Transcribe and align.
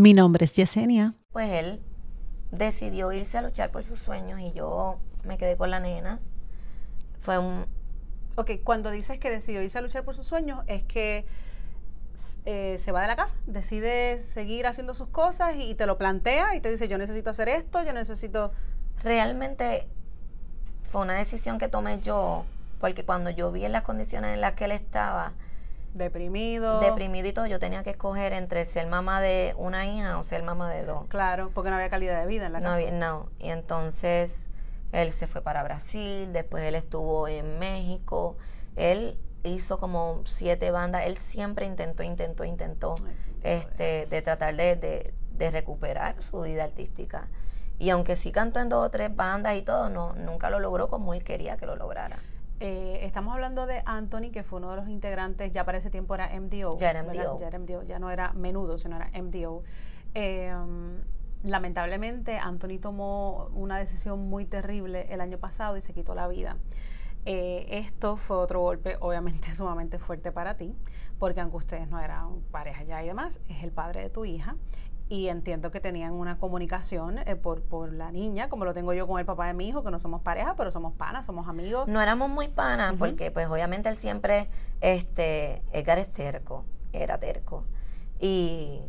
Mi 0.00 0.14
nombre 0.14 0.46
es 0.46 0.54
Yesenia. 0.54 1.12
Pues 1.30 1.50
él 1.50 1.82
decidió 2.52 3.12
irse 3.12 3.36
a 3.36 3.42
luchar 3.42 3.70
por 3.70 3.84
sus 3.84 3.98
sueños 3.98 4.40
y 4.40 4.50
yo 4.52 4.98
me 5.24 5.36
quedé 5.36 5.58
con 5.58 5.70
la 5.70 5.78
nena. 5.78 6.20
Fue 7.18 7.36
un... 7.36 7.66
Ok, 8.34 8.52
cuando 8.64 8.90
dices 8.90 9.18
que 9.18 9.28
decidió 9.28 9.60
irse 9.60 9.76
a 9.76 9.82
luchar 9.82 10.02
por 10.02 10.14
sus 10.14 10.24
sueños, 10.24 10.64
es 10.68 10.84
que 10.84 11.26
eh, 12.46 12.78
se 12.78 12.92
va 12.92 13.02
de 13.02 13.08
la 13.08 13.16
casa, 13.16 13.36
decide 13.46 14.20
seguir 14.20 14.66
haciendo 14.66 14.94
sus 14.94 15.08
cosas 15.08 15.56
y 15.58 15.74
te 15.74 15.84
lo 15.84 15.98
plantea 15.98 16.56
y 16.56 16.62
te 16.62 16.70
dice, 16.70 16.88
yo 16.88 16.96
necesito 16.96 17.28
hacer 17.28 17.50
esto, 17.50 17.84
yo 17.84 17.92
necesito... 17.92 18.52
Realmente 19.02 19.86
fue 20.82 21.02
una 21.02 21.12
decisión 21.12 21.58
que 21.58 21.68
tomé 21.68 22.00
yo, 22.00 22.46
porque 22.78 23.04
cuando 23.04 23.28
yo 23.28 23.52
vi 23.52 23.66
en 23.66 23.72
las 23.72 23.82
condiciones 23.82 24.32
en 24.32 24.40
las 24.40 24.54
que 24.54 24.64
él 24.64 24.72
estaba, 24.72 25.34
Deprimido. 25.94 26.80
deprimido 26.80 27.28
y 27.28 27.32
todo, 27.32 27.46
yo 27.46 27.58
tenía 27.58 27.82
que 27.82 27.90
escoger 27.90 28.32
entre 28.32 28.64
ser 28.64 28.86
mamá 28.86 29.20
de 29.20 29.54
una 29.56 29.86
hija 29.86 30.18
o 30.18 30.22
ser 30.22 30.42
mamá 30.42 30.70
de 30.72 30.84
dos. 30.84 31.06
Claro, 31.08 31.50
porque 31.52 31.70
no 31.70 31.76
había 31.76 31.90
calidad 31.90 32.20
de 32.20 32.26
vida 32.26 32.46
en 32.46 32.52
la 32.52 32.60
No, 32.60 32.66
casa. 32.66 32.76
había- 32.76 32.92
no. 32.92 33.28
Y 33.38 33.50
entonces 33.50 34.48
él 34.92 35.12
se 35.12 35.26
fue 35.26 35.42
para 35.42 35.62
Brasil, 35.62 36.32
después 36.32 36.62
él 36.64 36.74
estuvo 36.74 37.26
en 37.28 37.58
México, 37.58 38.36
él 38.76 39.18
hizo 39.42 39.78
como 39.80 40.20
siete 40.26 40.70
bandas, 40.70 41.06
él 41.06 41.16
siempre 41.16 41.66
intentó, 41.66 42.02
intentó, 42.02 42.44
intentó 42.44 42.94
este, 43.42 44.06
de 44.06 44.22
tratar 44.22 44.54
de, 44.54 44.76
de- 44.76 45.14
de 45.32 45.50
recuperar 45.50 46.22
su 46.22 46.42
vida 46.42 46.64
artística. 46.64 47.28
Y 47.78 47.88
aunque 47.88 48.14
sí 48.16 48.30
cantó 48.30 48.60
en 48.60 48.68
dos 48.68 48.84
o 48.86 48.90
tres 48.90 49.14
bandas 49.16 49.56
y 49.56 49.62
todo, 49.62 49.88
no, 49.88 50.12
nunca 50.12 50.50
lo 50.50 50.60
logró 50.60 50.88
como 50.88 51.14
él 51.14 51.24
quería 51.24 51.56
que 51.56 51.64
lo 51.64 51.76
lograra. 51.76 52.18
Eh, 52.62 53.06
estamos 53.06 53.32
hablando 53.32 53.66
de 53.66 53.82
Anthony, 53.86 54.30
que 54.30 54.42
fue 54.42 54.58
uno 54.58 54.70
de 54.70 54.76
los 54.76 54.88
integrantes, 54.88 55.50
ya 55.50 55.64
para 55.64 55.78
ese 55.78 55.88
tiempo 55.88 56.14
era 56.14 56.28
MDO. 56.38 56.78
Ya 56.78 56.90
era. 56.90 57.02
MDO. 57.02 57.40
Ya 57.40 57.46
era 57.46 57.58
MDO, 57.58 57.82
ya 57.84 57.98
no 57.98 58.10
era 58.10 58.34
menudo, 58.34 58.76
sino 58.76 58.96
era 58.96 59.10
MDO. 59.18 59.62
Eh, 60.14 60.54
um, 60.54 60.98
lamentablemente, 61.42 62.36
Anthony 62.36 62.78
tomó 62.78 63.48
una 63.54 63.78
decisión 63.78 64.28
muy 64.28 64.44
terrible 64.44 65.06
el 65.10 65.22
año 65.22 65.38
pasado 65.38 65.78
y 65.78 65.80
se 65.80 65.94
quitó 65.94 66.14
la 66.14 66.28
vida. 66.28 66.58
Eh, 67.24 67.66
esto 67.70 68.18
fue 68.18 68.36
otro 68.36 68.60
golpe, 68.60 68.98
obviamente, 69.00 69.54
sumamente 69.54 69.98
fuerte 69.98 70.30
para 70.30 70.58
ti, 70.58 70.74
porque 71.18 71.40
aunque 71.40 71.56
ustedes 71.56 71.88
no 71.88 71.98
eran 71.98 72.42
pareja 72.50 72.82
ya 72.84 73.02
y 73.02 73.06
demás, 73.06 73.40
es 73.48 73.62
el 73.64 73.72
padre 73.72 74.02
de 74.02 74.10
tu 74.10 74.26
hija. 74.26 74.56
Y 75.10 75.26
entiendo 75.26 75.72
que 75.72 75.80
tenían 75.80 76.12
una 76.12 76.38
comunicación 76.38 77.18
eh, 77.18 77.34
por, 77.34 77.62
por 77.62 77.92
la 77.92 78.12
niña, 78.12 78.48
como 78.48 78.64
lo 78.64 78.72
tengo 78.72 78.92
yo 78.92 79.08
con 79.08 79.18
el 79.18 79.26
papá 79.26 79.48
de 79.48 79.54
mi 79.54 79.68
hijo, 79.68 79.82
que 79.82 79.90
no 79.90 79.98
somos 79.98 80.22
pareja, 80.22 80.54
pero 80.56 80.70
somos 80.70 80.94
panas, 80.94 81.26
somos 81.26 81.48
amigos. 81.48 81.88
No 81.88 82.00
éramos 82.00 82.30
muy 82.30 82.46
panas 82.46 82.94
porque 82.96 83.32
pues 83.32 83.48
obviamente 83.48 83.88
él 83.88 83.96
siempre, 83.96 84.48
este, 84.80 85.64
Edgar 85.72 85.98
es 85.98 86.12
terco, 86.12 86.64
era 86.92 87.18
terco. 87.18 87.64
Y 88.20 88.82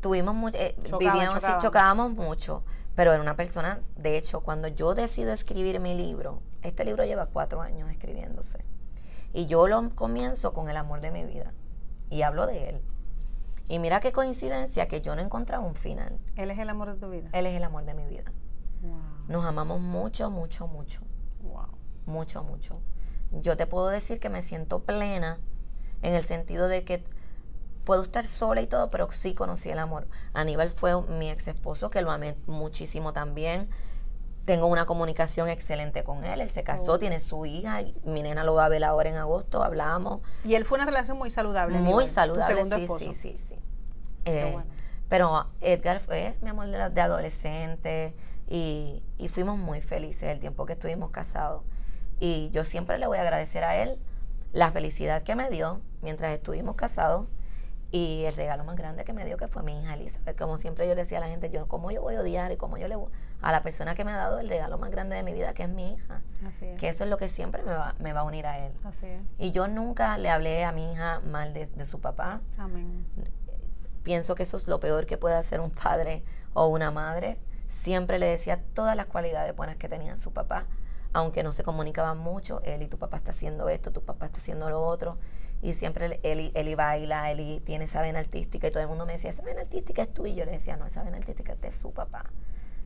tuvimos 0.00 0.34
mucho, 0.34 0.56
eh, 0.56 0.74
Chocaban, 0.82 0.98
vivíamos, 0.98 1.42
sí, 1.42 1.46
chocaban. 1.48 1.60
chocábamos 1.60 2.12
mucho, 2.12 2.64
pero 2.94 3.12
era 3.12 3.20
una 3.20 3.36
persona, 3.36 3.78
de 3.94 4.16
hecho, 4.16 4.40
cuando 4.40 4.68
yo 4.68 4.94
decido 4.94 5.32
escribir 5.34 5.80
mi 5.80 5.94
libro, 5.94 6.40
este 6.62 6.86
libro 6.86 7.04
lleva 7.04 7.26
cuatro 7.26 7.60
años 7.60 7.90
escribiéndose, 7.90 8.64
y 9.34 9.44
yo 9.48 9.68
lo 9.68 9.90
comienzo 9.94 10.54
con 10.54 10.70
el 10.70 10.78
amor 10.78 11.02
de 11.02 11.10
mi 11.10 11.24
vida, 11.24 11.52
y 12.08 12.22
hablo 12.22 12.46
de 12.46 12.70
él. 12.70 12.82
Y 13.68 13.78
mira 13.78 14.00
qué 14.00 14.12
coincidencia 14.12 14.88
que 14.88 15.00
yo 15.02 15.14
no 15.14 15.22
encontraba 15.22 15.64
un 15.64 15.74
final. 15.74 16.18
Él 16.36 16.50
es 16.50 16.58
el 16.58 16.70
amor 16.70 16.92
de 16.92 16.98
tu 16.98 17.10
vida. 17.10 17.28
Él 17.32 17.46
es 17.46 17.54
el 17.54 17.64
amor 17.64 17.84
de 17.84 17.94
mi 17.94 18.06
vida. 18.06 18.32
Wow. 18.82 18.96
Nos 19.28 19.44
amamos 19.44 19.80
mucho, 19.80 20.30
mucho, 20.30 20.66
mucho 20.66 21.02
Wow. 21.42 21.66
mucho, 22.06 22.42
mucho. 22.44 22.80
Yo 23.30 23.56
te 23.56 23.66
puedo 23.66 23.88
decir 23.88 24.18
que 24.20 24.30
me 24.30 24.40
siento 24.42 24.80
plena 24.84 25.38
en 26.02 26.14
el 26.14 26.24
sentido 26.24 26.68
de 26.68 26.84
que 26.84 27.04
puedo 27.84 28.02
estar 28.02 28.26
sola 28.26 28.60
y 28.62 28.66
todo, 28.66 28.88
pero 28.88 29.10
sí 29.12 29.34
conocí 29.34 29.68
el 29.68 29.78
amor. 29.78 30.06
Aníbal 30.32 30.70
fue 30.70 31.00
mi 31.02 31.30
ex 31.30 31.48
esposo, 31.48 31.90
que 31.90 32.00
lo 32.02 32.10
amé 32.10 32.36
muchísimo 32.46 33.12
también. 33.12 33.68
Tengo 34.46 34.66
una 34.66 34.86
comunicación 34.86 35.48
excelente 35.50 36.04
con 36.04 36.24
él. 36.24 36.40
Él 36.40 36.48
se 36.48 36.64
casó, 36.64 36.92
Oh. 36.94 36.98
tiene 36.98 37.20
su 37.20 37.44
hija. 37.44 37.82
y 37.82 37.94
mi 38.04 38.22
nena 38.22 38.44
lo 38.44 38.54
va 38.54 38.64
a 38.64 38.68
ver 38.70 38.82
ahora 38.84 39.10
en 39.10 39.16
agosto. 39.16 39.62
Hablamos. 39.62 40.20
Y 40.44 40.54
él 40.54 40.64
fue 40.64 40.76
una 40.78 40.86
relación 40.86 41.18
muy 41.18 41.28
saludable. 41.28 41.74
Muy 41.76 41.84
Aníbal, 41.88 42.08
saludable, 42.08 42.64
sí, 42.64 42.82
esposo. 42.82 42.98
sí, 43.04 43.14
sí, 43.14 43.36
sí. 43.36 43.57
Eh, 44.28 44.50
bueno. 44.52 44.70
Pero 45.08 45.46
Edgar 45.60 46.00
fue 46.00 46.36
mi 46.42 46.50
amor 46.50 46.68
de, 46.68 46.90
de 46.90 47.00
adolescente 47.00 48.14
y, 48.46 49.02
y 49.16 49.28
fuimos 49.28 49.58
muy 49.58 49.80
felices 49.80 50.24
el 50.30 50.40
tiempo 50.40 50.66
que 50.66 50.74
estuvimos 50.74 51.10
casados. 51.10 51.62
Y 52.20 52.50
yo 52.50 52.64
siempre 52.64 52.98
le 52.98 53.06
voy 53.06 53.18
a 53.18 53.22
agradecer 53.22 53.64
a 53.64 53.76
él 53.76 53.98
la 54.52 54.70
felicidad 54.70 55.22
que 55.22 55.34
me 55.34 55.50
dio 55.50 55.80
mientras 56.02 56.32
estuvimos 56.32 56.76
casados 56.76 57.26
y 57.90 58.24
el 58.24 58.34
regalo 58.34 58.64
más 58.64 58.76
grande 58.76 59.04
que 59.04 59.12
me 59.14 59.24
dio 59.24 59.38
que 59.38 59.48
fue 59.48 59.62
mi 59.62 59.80
hija 59.80 59.94
Elizabeth. 59.94 60.38
Como 60.38 60.58
siempre 60.58 60.86
yo 60.86 60.94
le 60.94 61.02
decía 61.02 61.18
a 61.18 61.20
la 61.22 61.28
gente, 61.28 61.50
yo 61.50 61.68
cómo 61.68 61.90
yo 61.90 62.02
voy 62.02 62.16
a 62.16 62.20
odiar 62.20 62.52
y 62.52 62.56
cómo 62.56 62.76
yo 62.76 62.86
le 62.86 62.96
voy 62.96 63.10
a 63.40 63.52
la 63.52 63.62
persona 63.62 63.94
que 63.94 64.04
me 64.04 64.12
ha 64.12 64.16
dado 64.16 64.40
el 64.40 64.48
regalo 64.48 64.78
más 64.78 64.90
grande 64.90 65.16
de 65.16 65.22
mi 65.22 65.32
vida, 65.32 65.54
que 65.54 65.62
es 65.62 65.68
mi 65.68 65.92
hija. 65.92 66.20
Así 66.46 66.66
es. 66.66 66.78
Que 66.78 66.88
eso 66.88 67.04
es 67.04 67.10
lo 67.10 67.16
que 67.16 67.28
siempre 67.28 67.62
me 67.62 67.72
va, 67.72 67.94
me 67.98 68.12
va 68.12 68.20
a 68.20 68.24
unir 68.24 68.46
a 68.46 68.58
él. 68.66 68.72
Así 68.84 69.06
es. 69.06 69.22
Y 69.38 69.52
yo 69.52 69.68
nunca 69.68 70.18
le 70.18 70.28
hablé 70.28 70.64
a 70.64 70.72
mi 70.72 70.92
hija 70.92 71.20
mal 71.20 71.54
de, 71.54 71.66
de 71.66 71.86
su 71.86 72.00
papá. 72.00 72.40
Amén. 72.58 73.06
Pienso 74.02 74.34
que 74.34 74.44
eso 74.44 74.56
es 74.56 74.68
lo 74.68 74.80
peor 74.80 75.06
que 75.06 75.18
puede 75.18 75.34
hacer 75.34 75.60
un 75.60 75.70
padre 75.70 76.22
o 76.54 76.66
una 76.68 76.90
madre. 76.90 77.38
Siempre 77.66 78.18
le 78.18 78.26
decía 78.26 78.62
todas 78.74 78.96
las 78.96 79.06
cualidades 79.06 79.54
buenas 79.54 79.76
que 79.76 79.88
tenía 79.88 80.16
su 80.16 80.32
papá, 80.32 80.66
aunque 81.12 81.42
no 81.42 81.52
se 81.52 81.62
comunicaban 81.62 82.18
mucho. 82.18 82.62
Él 82.64 82.82
y 82.82 82.88
tu 82.88 82.98
papá 82.98 83.18
está 83.18 83.32
haciendo 83.32 83.68
esto, 83.68 83.92
tu 83.92 84.02
papá 84.02 84.26
está 84.26 84.38
haciendo 84.38 84.70
lo 84.70 84.80
otro. 84.82 85.18
Y 85.60 85.72
siempre 85.72 86.20
él, 86.22 86.52
él, 86.54 86.76
baila, 86.76 87.30
él 87.32 87.60
tiene 87.64 87.84
esa 87.86 88.00
vena 88.00 88.20
artística 88.20 88.68
y 88.68 88.70
todo 88.70 88.82
el 88.82 88.88
mundo 88.88 89.04
me 89.06 89.14
decía, 89.14 89.30
esa 89.30 89.42
vena 89.42 89.60
artística 89.62 90.02
es 90.02 90.14
tuya. 90.14 90.32
Y 90.32 90.36
yo 90.36 90.44
le 90.44 90.52
decía, 90.52 90.76
no, 90.76 90.86
esa 90.86 91.02
vena 91.02 91.16
artística 91.18 91.52
es 91.52 91.60
de 91.60 91.72
su 91.72 91.92
papá. 91.92 92.24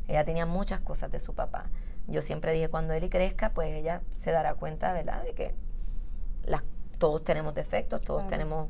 Ella 0.09 0.25
tenía 0.25 0.47
muchas 0.47 0.81
cosas 0.81 1.13
de 1.13 1.21
su 1.21 1.35
papá. 1.35 1.67
Yo 2.09 2.23
siempre 2.23 2.53
dije, 2.53 2.69
cuando 2.69 2.95
él 2.95 3.09
crezca, 3.11 3.51
pues 3.51 3.69
ella 3.69 4.01
se 4.19 4.33
dará 4.33 4.55
cuenta, 4.55 4.93
¿verdad?, 4.93 5.23
de 5.23 5.35
que 5.35 5.55
las, 6.45 6.65
todos 6.99 7.23
tenemos 7.23 7.55
defectos, 7.55 8.01
todos 8.01 8.23
Claro. 8.23 8.31
tenemos 8.31 8.69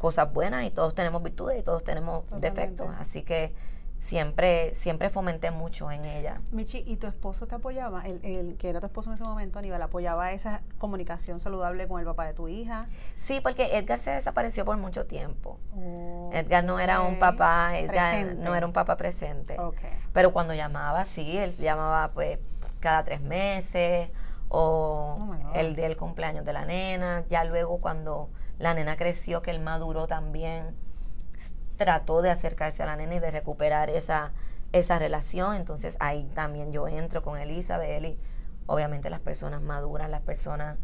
cosas 0.00 0.32
buenas 0.32 0.64
y 0.64 0.70
todos 0.70 0.94
tenemos 0.94 1.22
virtudes 1.22 1.60
y 1.60 1.62
todos 1.62 1.84
tenemos 1.84 2.24
Totalmente. 2.24 2.50
defectos. 2.60 2.88
Así 2.98 3.22
que 3.22 3.52
siempre, 3.98 4.74
siempre 4.74 5.10
fomenté 5.10 5.50
mucho 5.50 5.90
en 5.90 6.06
ella. 6.06 6.40
Michi, 6.52 6.82
¿y 6.86 6.96
tu 6.96 7.06
esposo 7.06 7.46
te 7.46 7.54
apoyaba? 7.56 8.02
El, 8.06 8.24
el 8.24 8.56
que 8.56 8.70
era 8.70 8.80
tu 8.80 8.86
esposo 8.86 9.10
en 9.10 9.14
ese 9.16 9.24
momento, 9.24 9.58
Aníbal, 9.58 9.82
apoyaba 9.82 10.32
esa 10.32 10.62
comunicación 10.78 11.38
saludable 11.38 11.86
con 11.86 12.00
el 12.00 12.06
papá 12.06 12.24
de 12.24 12.32
tu 12.32 12.48
hija. 12.48 12.86
Sí, 13.14 13.42
porque 13.42 13.76
Edgar 13.76 13.98
se 13.98 14.12
desapareció 14.12 14.64
por 14.64 14.78
mucho 14.78 15.04
tiempo. 15.06 15.58
Oh, 15.76 16.30
Edgar 16.32 16.64
no 16.64 16.78
era 16.80 17.02
un 17.02 17.18
papá, 17.18 17.78
Edgar 17.78 18.14
Presente. 18.14 18.42
no 18.42 18.54
era 18.54 18.66
un 18.66 18.72
papá 18.72 18.96
presente. 18.96 19.58
Pero 20.14 20.32
cuando 20.32 20.54
llamaba, 20.54 21.04
sí, 21.04 21.36
él 21.36 21.54
llamaba 21.58 22.10
pues 22.14 22.38
cada 22.80 23.04
tres 23.04 23.20
meses 23.20 24.08
o 24.48 25.18
Oh, 25.20 25.52
el 25.54 25.76
del 25.76 25.96
cumpleaños 25.98 26.46
de 26.46 26.54
la 26.54 26.64
nena. 26.64 27.22
Ya 27.28 27.44
luego 27.44 27.78
cuando 27.82 28.30
la 28.60 28.74
nena 28.74 28.96
creció, 28.96 29.42
que 29.42 29.50
él 29.50 29.58
maduró 29.60 30.06
también, 30.06 30.76
trató 31.76 32.20
de 32.20 32.30
acercarse 32.30 32.82
a 32.82 32.86
la 32.86 32.94
nena 32.96 33.14
y 33.14 33.18
de 33.18 33.30
recuperar 33.30 33.88
esa, 33.90 34.32
esa 34.72 34.98
relación. 34.98 35.54
Entonces 35.56 35.96
ahí 35.98 36.30
también 36.34 36.70
yo 36.70 36.86
entro 36.86 37.22
con 37.22 37.38
Elizabeth 37.38 38.04
y 38.04 38.18
obviamente 38.66 39.08
las 39.10 39.20
personas 39.20 39.62
maduras, 39.62 40.10
las 40.10 40.20
personas 40.20 40.76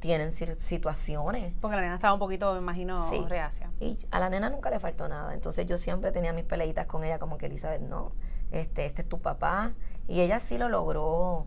tienen 0.00 0.32
situaciones. 0.32 1.54
Porque 1.60 1.76
la 1.76 1.82
nena 1.82 1.94
estaba 1.94 2.14
un 2.14 2.18
poquito, 2.18 2.52
me 2.54 2.58
imagino, 2.58 3.08
Sí. 3.08 3.24
reacia. 3.28 3.70
Y 3.78 3.96
a 4.10 4.18
la 4.18 4.28
nena 4.28 4.50
nunca 4.50 4.68
le 4.68 4.80
faltó 4.80 5.06
nada. 5.06 5.32
Entonces 5.34 5.64
yo 5.66 5.76
siempre 5.76 6.10
tenía 6.10 6.32
mis 6.32 6.44
peleitas 6.44 6.88
con 6.88 7.04
ella, 7.04 7.20
como 7.20 7.38
que 7.38 7.46
Elizabeth, 7.46 7.80
no, 7.80 8.10
este, 8.50 8.84
este 8.86 9.02
es 9.02 9.08
tu 9.08 9.20
papá. 9.20 9.72
Y 10.08 10.20
ella 10.20 10.40
sí 10.40 10.58
lo 10.58 10.68
logró, 10.68 11.46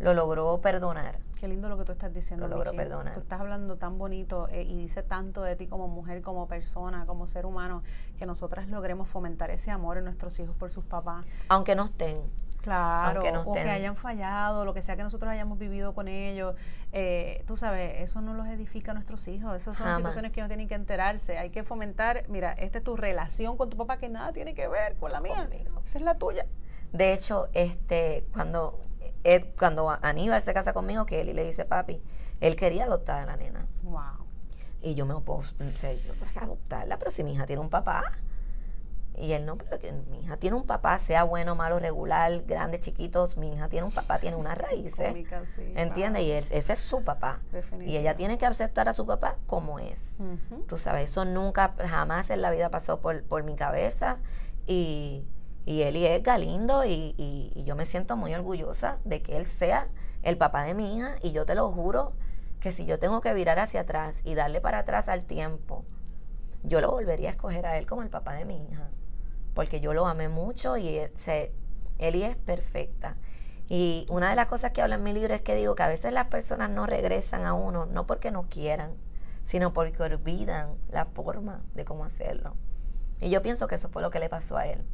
lo 0.00 0.12
logró 0.14 0.60
perdonar. 0.60 1.18
Qué 1.34 1.48
lindo 1.48 1.68
lo 1.68 1.76
que 1.76 1.84
tú 1.84 1.92
estás 1.92 2.12
diciendo, 2.12 2.48
Lo 2.48 2.56
logro 2.56 2.72
Michi. 2.72 2.76
perdonar. 2.84 3.14
Tú 3.14 3.20
estás 3.20 3.40
hablando 3.40 3.76
tan 3.76 3.98
bonito 3.98 4.48
eh, 4.48 4.62
y 4.62 4.76
dice 4.76 5.02
tanto 5.02 5.42
de 5.42 5.56
ti 5.56 5.66
como 5.66 5.88
mujer, 5.88 6.22
como 6.22 6.46
persona, 6.48 7.04
como 7.06 7.26
ser 7.26 7.44
humano, 7.46 7.82
que 8.16 8.24
nosotras 8.26 8.68
logremos 8.68 9.08
fomentar 9.08 9.50
ese 9.50 9.70
amor 9.70 9.98
en 9.98 10.04
nuestros 10.04 10.38
hijos 10.38 10.56
por 10.56 10.70
sus 10.70 10.84
papás. 10.84 11.24
Aunque 11.48 11.74
no 11.74 11.84
estén. 11.84 12.18
Claro, 12.62 13.20
Aunque 13.20 13.30
no 13.30 13.42
o 13.42 13.52
que 13.52 13.58
estén. 13.58 13.68
hayan 13.74 13.94
fallado, 13.94 14.64
lo 14.64 14.72
que 14.72 14.80
sea 14.80 14.96
que 14.96 15.02
nosotros 15.02 15.30
hayamos 15.30 15.58
vivido 15.58 15.92
con 15.94 16.08
ellos. 16.08 16.54
eh, 16.92 17.44
tú 17.46 17.56
sabes, 17.58 18.00
eso 18.00 18.22
no 18.22 18.32
los 18.32 18.46
edifica 18.46 18.92
a 18.92 18.94
nuestros 18.94 19.28
hijos. 19.28 19.54
Esas 19.54 19.76
son 19.76 19.84
Jamás. 19.84 19.96
situaciones 19.98 20.32
que 20.32 20.40
no 20.40 20.46
tienen 20.46 20.66
que 20.68 20.74
enterarse. 20.74 21.36
Hay 21.36 21.50
que 21.50 21.62
fomentar, 21.62 22.24
mira, 22.28 22.52
esta 22.52 22.78
es 22.78 22.84
tu 22.84 22.96
relación 22.96 23.58
con 23.58 23.68
tu 23.68 23.76
papá 23.76 23.98
que 23.98 24.08
nada 24.08 24.32
tiene 24.32 24.54
que 24.54 24.66
ver 24.68 24.94
con 24.96 25.12
la 25.12 25.20
mía. 25.20 25.46
Conmigo. 25.50 25.82
Esa 25.84 25.98
es 25.98 26.04
la 26.04 26.16
tuya. 26.16 26.46
De 26.92 27.12
hecho, 27.12 27.48
este, 27.52 28.24
cuando, 28.32 28.80
Ed- 29.24 29.46
cuando 29.58 29.90
Aníbal 30.02 30.42
se 30.42 30.54
casa 30.54 30.72
conmigo, 30.72 31.06
que 31.06 31.20
él 31.22 31.34
le 31.34 31.44
dice 31.44 31.64
papi, 31.64 32.00
él 32.40 32.56
quería 32.56 32.84
adoptar 32.84 33.22
a 33.22 33.26
la 33.26 33.36
nena. 33.36 33.66
Wow. 33.82 34.26
Y 34.82 34.94
yo 34.94 35.06
me 35.06 35.14
opuse, 35.14 35.54
o 35.62 35.78
sea, 35.78 35.92
yo, 35.94 36.12
"Pues, 36.18 36.36
adoptarla, 36.36 36.98
pero 36.98 37.10
si 37.10 37.24
mi 37.24 37.32
hija 37.32 37.46
tiene 37.46 37.60
un 37.62 37.70
papá. 37.70 38.02
Y 39.16 39.30
él 39.32 39.46
no, 39.46 39.56
pero 39.56 39.78
que 39.78 39.92
mi 39.92 40.22
hija 40.24 40.36
tiene 40.38 40.56
un 40.56 40.66
papá, 40.66 40.98
sea 40.98 41.22
bueno, 41.22 41.54
malo, 41.54 41.78
regular, 41.78 42.42
grande, 42.46 42.80
chiquito, 42.80 43.28
mi 43.36 43.52
hija 43.54 43.68
tiene 43.68 43.86
un 43.86 43.92
papá, 43.92 44.18
tiene 44.18 44.34
una 44.36 44.56
raíz. 44.56 44.96
Cómica, 44.96 45.46
sí, 45.46 45.62
¿Entiendes? 45.76 46.22
wow. 46.22 46.28
Y 46.28 46.32
él- 46.32 46.44
ese 46.50 46.72
es 46.72 46.80
su 46.80 47.04
papá. 47.04 47.38
Y 47.86 47.96
ella 47.96 48.16
tiene 48.16 48.38
que 48.38 48.44
aceptar 48.46 48.88
a 48.88 48.92
su 48.92 49.06
papá 49.06 49.36
como 49.46 49.78
es. 49.78 50.12
Tú 50.66 50.78
sabes, 50.78 51.10
eso 51.12 51.24
nunca, 51.24 51.74
jamás 51.88 52.28
en 52.30 52.42
la 52.42 52.50
vida 52.50 52.70
pasó 52.70 53.00
por, 53.00 53.22
por 53.22 53.44
mi 53.44 53.54
cabeza. 53.54 54.18
Y, 54.66 55.24
y 55.66 55.82
él 55.82 55.96
es 55.96 56.22
lindo 56.38 56.84
y, 56.84 57.52
yo 57.64 57.74
me 57.76 57.86
siento 57.86 58.16
muy 58.16 58.34
orgullosa 58.34 58.98
de 59.04 59.22
que 59.22 59.36
él 59.36 59.46
sea 59.46 59.88
el 60.22 60.36
papá 60.36 60.64
de 60.64 60.74
mi 60.74 60.96
hija. 60.96 61.16
Y 61.22 61.32
yo 61.32 61.46
te 61.46 61.54
lo 61.54 61.70
juro 61.70 62.12
que 62.60 62.72
si 62.72 62.84
yo 62.84 62.98
tengo 62.98 63.20
que 63.20 63.32
virar 63.32 63.58
hacia 63.58 63.80
atrás 63.80 64.20
y 64.24 64.34
darle 64.34 64.60
para 64.60 64.80
atrás 64.80 65.08
al 65.08 65.24
tiempo, 65.24 65.84
yo 66.62 66.80
lo 66.80 66.90
volvería 66.90 67.30
a 67.30 67.32
escoger 67.32 67.66
a 67.66 67.78
él 67.78 67.86
como 67.86 68.02
el 68.02 68.10
papá 68.10 68.34
de 68.34 68.44
mi 68.44 68.62
hija. 68.62 68.90
Porque 69.54 69.80
yo 69.80 69.94
lo 69.94 70.06
amé 70.06 70.28
mucho 70.28 70.76
y 70.76 70.98
él, 70.98 71.12
es 71.98 72.36
perfecta. 72.36 73.16
Y 73.66 74.04
una 74.10 74.28
de 74.28 74.36
las 74.36 74.46
cosas 74.48 74.72
que 74.72 74.82
habla 74.82 74.96
en 74.96 75.02
mi 75.02 75.14
libro 75.14 75.32
es 75.32 75.40
que 75.40 75.54
digo 75.54 75.74
que 75.74 75.82
a 75.82 75.88
veces 75.88 76.12
las 76.12 76.26
personas 76.26 76.68
no 76.68 76.84
regresan 76.84 77.46
a 77.46 77.54
uno, 77.54 77.86
no 77.86 78.06
porque 78.06 78.30
no 78.30 78.42
quieran, 78.50 78.92
sino 79.44 79.72
porque 79.72 80.02
olvidan 80.02 80.76
la 80.90 81.06
forma 81.06 81.62
de 81.74 81.86
cómo 81.86 82.04
hacerlo. 82.04 82.54
Y 83.20 83.30
yo 83.30 83.40
pienso 83.40 83.66
que 83.66 83.76
eso 83.76 83.88
fue 83.88 84.02
lo 84.02 84.10
que 84.10 84.18
le 84.18 84.28
pasó 84.28 84.58
a 84.58 84.66
él. 84.66 84.84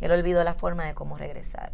Él 0.00 0.12
olvidó 0.12 0.44
la 0.44 0.54
forma 0.54 0.84
de 0.84 0.94
cómo 0.94 1.16
regresar. 1.18 1.72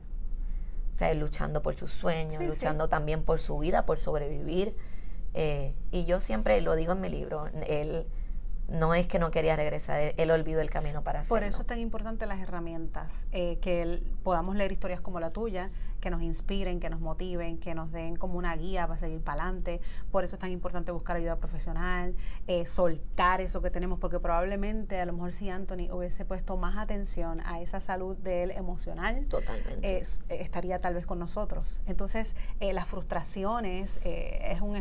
O 0.95 0.97
sea, 0.99 1.11
él 1.11 1.19
luchando 1.19 1.63
por 1.63 1.75
sus 1.75 1.93
sueños, 1.93 2.35
Sí, 2.35 2.45
sí. 2.45 2.47
luchando 2.47 2.89
también 2.89 3.23
por 3.25 3.41
su 3.41 3.59
vida, 3.59 3.85
por 3.85 3.99
sobrevivir. 3.99 4.77
Eh, 5.35 5.75
y 5.91 6.05
yo 6.05 6.21
siempre 6.21 6.61
lo 6.61 6.77
digo 6.77 6.93
en 6.93 7.01
mi 7.01 7.09
libro, 7.09 7.49
él 7.67 8.07
no 8.69 8.95
es 8.95 9.07
que 9.09 9.19
no 9.19 9.31
quería 9.31 9.57
regresar, 9.57 10.01
él, 10.01 10.15
él 10.17 10.31
olvidó 10.31 10.61
el 10.61 10.71
camino 10.71 11.03
para 11.03 11.21
hacerlo. 11.21 11.37
Por 11.37 11.43
eso 11.45 11.63
es 11.63 11.67
tan 11.67 11.81
importante 11.81 12.25
las 12.27 12.41
herramientas, 12.41 13.27
eh, 13.33 13.59
que 13.61 13.83
el- 13.83 14.07
podamos 14.23 14.55
leer 14.57 14.71
historias 14.73 15.01
como 15.01 15.19
la 15.21 15.31
tuya, 15.31 15.71
que 16.05 16.11
nos 16.11 16.21
inspiren, 16.23 16.81
que 16.81 16.91
nos 16.91 17.01
motiven, 17.01 17.57
que 17.59 17.75
nos 17.75 17.91
den 17.91 18.17
como 18.17 18.37
una 18.37 18.55
guía 18.57 18.87
para 18.87 19.01
seguir 19.01 19.23
para 19.23 19.43
adelante. 19.43 19.81
Por 20.13 20.23
eso 20.23 20.37
es 20.37 20.41
tan 20.41 20.51
importante 20.51 20.93
buscar 20.93 21.17
ayuda 21.17 21.37
profesional, 21.37 22.15
eh, 22.47 22.67
soltar 22.67 23.41
eso 23.41 23.63
que 23.63 23.71
tenemos, 23.71 23.99
porque 23.99 24.21
probablemente 24.21 25.01
a 25.01 25.07
lo 25.07 25.15
mejor 25.15 25.33
si 25.33 25.49
Anthony 25.49 25.91
hubiese 25.91 26.27
puesto 26.27 26.59
más 26.59 26.77
atención 26.77 27.41
a 27.41 27.63
esa 27.63 27.81
salud 27.81 28.19
de 28.19 28.43
él 28.43 28.51
emocional, 28.51 29.25
Totalmente. 29.29 29.99
es- 29.99 30.23
eh, 30.29 30.43
estaría 30.43 30.79
tal 30.81 30.93
vez 30.95 31.07
con 31.07 31.19
nosotros. 31.19 31.81
Entonces, 31.87 32.37
eh, 32.61 32.75
las 32.75 32.87
frustraciones 32.87 33.99
eh, 34.05 34.53
es 34.53 34.61
un 34.61 34.75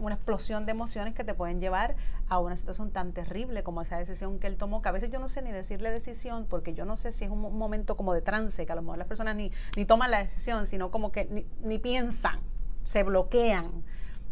una 0.00 0.14
explosión 0.14 0.64
de 0.64 0.70
emociones 0.72 1.14
que 1.14 1.24
te 1.24 1.34
pueden 1.34 1.60
llevar 1.60 1.96
a 2.28 2.38
una 2.38 2.56
situación 2.56 2.90
tan 2.92 3.12
terrible 3.12 3.62
como 3.62 3.82
esa 3.82 3.98
decisión 3.98 4.38
que 4.38 4.46
él 4.46 4.56
tomó, 4.56 4.80
que 4.80 4.88
a 4.88 4.92
veces 4.92 5.10
yo 5.10 5.18
no 5.18 5.28
sé 5.28 5.42
ni 5.42 5.52
decirle 5.52 5.90
decisión, 5.90 6.46
porque 6.48 6.72
yo 6.72 6.84
no 6.84 6.96
sé 6.96 7.12
si 7.12 7.24
es 7.24 7.30
un 7.30 7.40
mo- 7.40 7.50
momento 7.50 7.96
como 7.96 8.14
de 8.14 8.22
trance, 8.22 8.64
que 8.64 8.72
a 8.72 8.76
lo 8.76 8.82
mejor 8.82 8.98
las 8.98 9.06
personas 9.08 9.36
ni, 9.36 9.50
ni 9.76 9.84
toman 9.84 10.10
la 10.10 10.18
decisión, 10.20 10.61
sino 10.66 10.90
como 10.90 11.12
que 11.12 11.26
ni, 11.26 11.46
ni 11.62 11.78
piensan, 11.78 12.40
se 12.84 13.02
bloquean. 13.02 13.84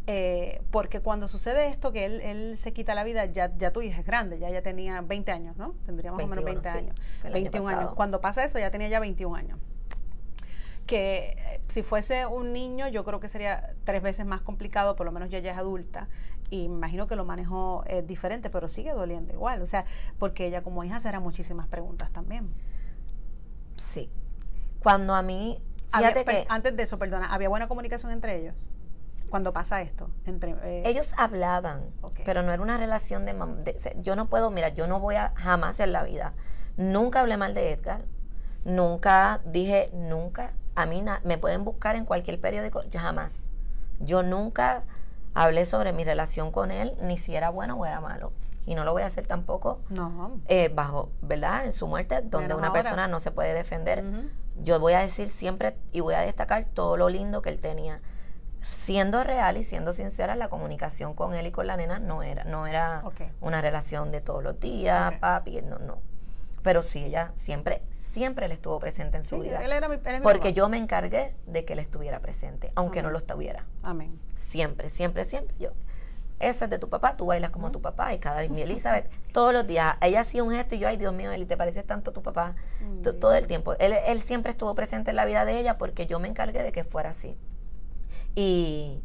Eh, 0.07 0.63
porque 0.71 1.01
cuando 1.01 1.29
sucede 1.29 1.69
esto, 1.69 1.93
que 1.93 2.05
él, 2.05 2.21
él 2.23 2.57
se 2.57 2.73
quita 2.73 2.95
la 2.95 3.05
vida, 3.05 3.27
ya, 3.27 3.55
ya 3.57 3.71
tu 3.71 3.81
hija 3.83 4.01
es 4.01 4.07
grande, 4.07 4.39
ya, 4.39 4.51
ya 4.51 4.63
tenía 4.63 5.01
20 5.03 5.31
años, 5.31 5.57
¿no? 5.57 5.75
Tendría 5.87 6.11
más 6.11 6.25
o 6.25 6.27
menos 6.27 6.45
21, 6.45 6.63
20 6.63 6.71
sí, 6.71 6.79
años. 6.79 6.97
el 7.21 7.35
año 7.35 7.51
21 7.51 7.69
años. 7.69 7.95
Cuando 7.95 8.21
pasa 8.21 8.43
eso, 8.43 8.59
ya 8.59 8.71
tenía 8.71 8.89
ya 8.89 8.99
21 8.99 9.37
años 9.37 9.59
que 10.91 11.37
eh, 11.39 11.61
si 11.69 11.85
fuese 11.85 12.27
un 12.27 12.53
niño 12.53 12.89
yo 12.89 13.05
creo 13.05 13.21
que 13.21 13.29
sería 13.29 13.77
tres 13.85 14.03
veces 14.03 14.27
más 14.27 14.41
complicado, 14.41 14.97
por 14.97 15.07
lo 15.07 15.13
menos 15.13 15.31
ya 15.31 15.39
ella 15.39 15.53
es 15.53 15.59
adulta 15.59 16.09
y 16.51 16.69
me 16.69 16.75
imagino 16.75 17.07
que 17.07 17.15
lo 17.15 17.25
manejó 17.25 17.85
eh, 17.87 18.03
diferente, 18.03 18.51
pero 18.51 18.67
sigue 18.67 18.93
doliendo 18.93 19.33
igual, 19.33 19.63
o 19.63 19.67
sea, 19.67 19.85
porque 20.19 20.47
ella 20.47 20.63
como 20.63 20.83
hija 20.83 20.99
se 20.99 21.09
hará 21.09 21.21
muchísimas 21.21 21.69
preguntas 21.69 22.11
también. 22.11 22.53
Sí. 23.77 24.11
Cuando 24.81 25.15
a 25.15 25.23
mí, 25.23 25.63
fíjate 25.99 26.25
per- 26.25 26.35
que 26.43 26.47
antes 26.49 26.77
de 26.77 26.83
eso, 26.85 26.99
perdona, 26.99 27.33
¿había 27.33 27.49
buena 27.49 27.69
comunicación 27.69 28.13
entre 28.13 28.37
ellos? 28.41 28.71
Cuando 29.29 29.53
pasa 29.53 29.81
esto, 29.83 30.11
entre 30.27 30.57
eh, 30.65 30.83
ellos 30.87 31.15
hablaban, 31.17 31.83
pero 32.25 32.43
no 32.43 32.53
era 32.53 32.61
una 32.63 32.79
relación 32.79 33.25
de, 33.27 33.33
de- 33.33 33.97
Yo 34.01 34.17
no 34.17 34.29
puedo, 34.29 34.51
mira, 34.51 34.71
yo 34.71 34.87
no 34.89 34.99
voy 34.99 35.15
a 35.15 35.33
jamás 35.37 35.79
en 35.81 35.93
la 35.93 36.03
vida. 36.03 36.33
Nunca 36.77 37.21
hablé 37.21 37.37
mal 37.37 37.55
de 37.55 37.71
Edgar. 37.73 38.03
Nunca 38.65 39.41
dije, 39.45 39.91
nunca. 39.95 40.53
A 40.75 40.87
mí 40.87 41.01
na- 41.03 41.21
me 41.25 41.39
pueden 41.39 41.65
buscar 41.65 41.97
en 41.97 42.05
cualquier 42.05 42.41
periódico, 42.41 42.83
yo 42.85 43.01
jamás. 43.01 43.49
Yo 44.01 44.23
nunca 44.23 44.83
hablé 45.35 45.65
sobre 45.65 45.93
mi 45.93 46.05
relación 46.05 46.51
con 46.53 46.71
él, 46.71 46.97
ni 47.03 47.17
si 47.19 47.35
era 47.37 47.51
bueno 47.51 47.77
o 47.77 47.87
era 47.87 48.01
malo. 48.01 48.33
Y 48.67 48.75
no 48.75 48.85
lo 48.85 48.93
voy 48.93 49.03
a 49.03 49.07
hacer 49.07 49.27
tampoco 49.27 49.81
no. 49.89 50.41
eh, 50.47 50.71
bajo, 50.73 51.11
¿verdad? 51.23 51.65
En 51.65 51.73
su 51.73 51.87
muerte, 51.87 52.17
donde 52.23 52.49
Menos 52.49 52.59
una 52.59 52.69
ahora. 52.69 52.83
persona 52.83 53.09
no 53.09 53.19
se 53.21 53.31
puede 53.31 53.55
defender. 53.55 54.03
Yo 54.63 54.79
voy 54.81 54.93
a 54.95 55.01
decir 55.01 55.29
siempre 55.29 55.77
y 55.93 56.01
voy 56.01 56.15
a 56.15 56.21
destacar 56.21 56.67
todo 56.73 56.97
lo 56.97 57.09
lindo 57.09 57.43
que 57.43 57.51
él 57.51 57.61
tenía. 57.61 58.01
Siendo 58.63 59.25
real 59.25 59.57
y 59.57 59.65
siendo 59.65 59.93
sincera, 59.95 60.37
la 60.37 60.49
comunicación 60.51 61.15
con 61.15 61.35
él 61.35 61.47
y 61.47 61.51
con 61.51 61.67
la 61.67 61.77
nena 61.79 61.99
no 61.99 62.23
era, 62.23 62.45
no 62.45 62.67
era 62.67 63.03
una 63.41 63.63
relación 63.63 64.11
de 64.13 64.21
todos 64.21 64.43
los 64.45 64.61
días, 64.61 65.15
papi, 65.19 65.63
no, 65.63 65.79
no. 65.79 65.99
Pero 66.63 66.83
sí, 66.83 67.03
ella 67.05 67.33
siempre, 67.37 67.83
siempre 67.89 68.45
él 68.45 68.53
estuvo 68.53 68.79
presente 68.79 69.17
en 69.17 69.25
su 69.25 69.37
Sí, 69.37 69.43
vida. 69.49 69.65
él 69.65 69.73
era 69.73 69.89
mi, 69.89 69.95
él 69.95 70.01
es 70.05 70.21
mi 70.21 70.21
Porque 70.21 70.53
yo 70.53 70.69
me 70.69 70.77
encargué 70.77 71.35
de 71.47 71.65
que 71.65 71.73
él 71.73 71.79
estuviera 71.79 72.21
presente, 72.21 72.71
aunque 72.75 73.03
no 73.03 73.11
lo 73.11 73.17
estuviera. 73.17 73.65
Amén. 73.83 74.21
Siempre, 74.35 74.91
siempre, 74.91 75.25
siempre. 75.25 75.57
Yo, 75.59 75.71
eso 76.41 76.65
es 76.65 76.71
de 76.71 76.79
tu 76.79 76.89
papá, 76.89 77.17
tú 77.17 77.27
bailas 77.27 77.51
como 77.51 77.71
tu 77.71 77.81
papá. 77.81 78.13
Y 78.15 78.19
cada 78.19 78.41
vez, 78.41 78.51
mi 78.51 78.61
Elizabeth, 78.63 79.09
todos 79.33 79.53
los 79.53 79.67
días, 79.67 79.95
ella 80.01 80.21
hacía 80.21 80.43
un 80.43 80.51
gesto 80.51 80.75
y 80.75 80.79
yo, 80.81 80.89
ay 80.89 80.97
Dios 80.97 81.13
mío, 81.15 81.31
Eli, 81.31 81.47
te 81.47 81.57
pareces 81.57 81.87
tanto 81.87 82.11
a 82.11 82.15
tu 82.15 82.23
papá. 82.23 82.55
T- 83.03 83.13
Todo 83.13 83.35
el 83.35 83.47
tiempo. 83.47 83.75
Él, 83.79 83.95
él 84.07 84.21
siempre 84.21 84.51
estuvo 84.51 84.75
presente 84.75 85.11
en 85.11 85.17
la 85.17 85.25
vida 85.27 85.45
de 85.45 85.59
ella 85.61 85.79
porque 85.79 86.07
yo 86.07 86.19
me 86.19 86.29
encargué 86.29 86.63
de 86.63 86.73
que 86.73 86.83
fuera 86.83 87.11
así. 87.11 87.37
Y 88.35 89.03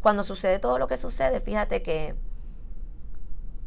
cuando 0.00 0.22
sucede 0.22 0.58
todo 0.58 0.78
lo 0.78 0.86
que 0.86 0.96
sucede, 0.96 1.40
fíjate 1.40 1.82
que 1.82 2.14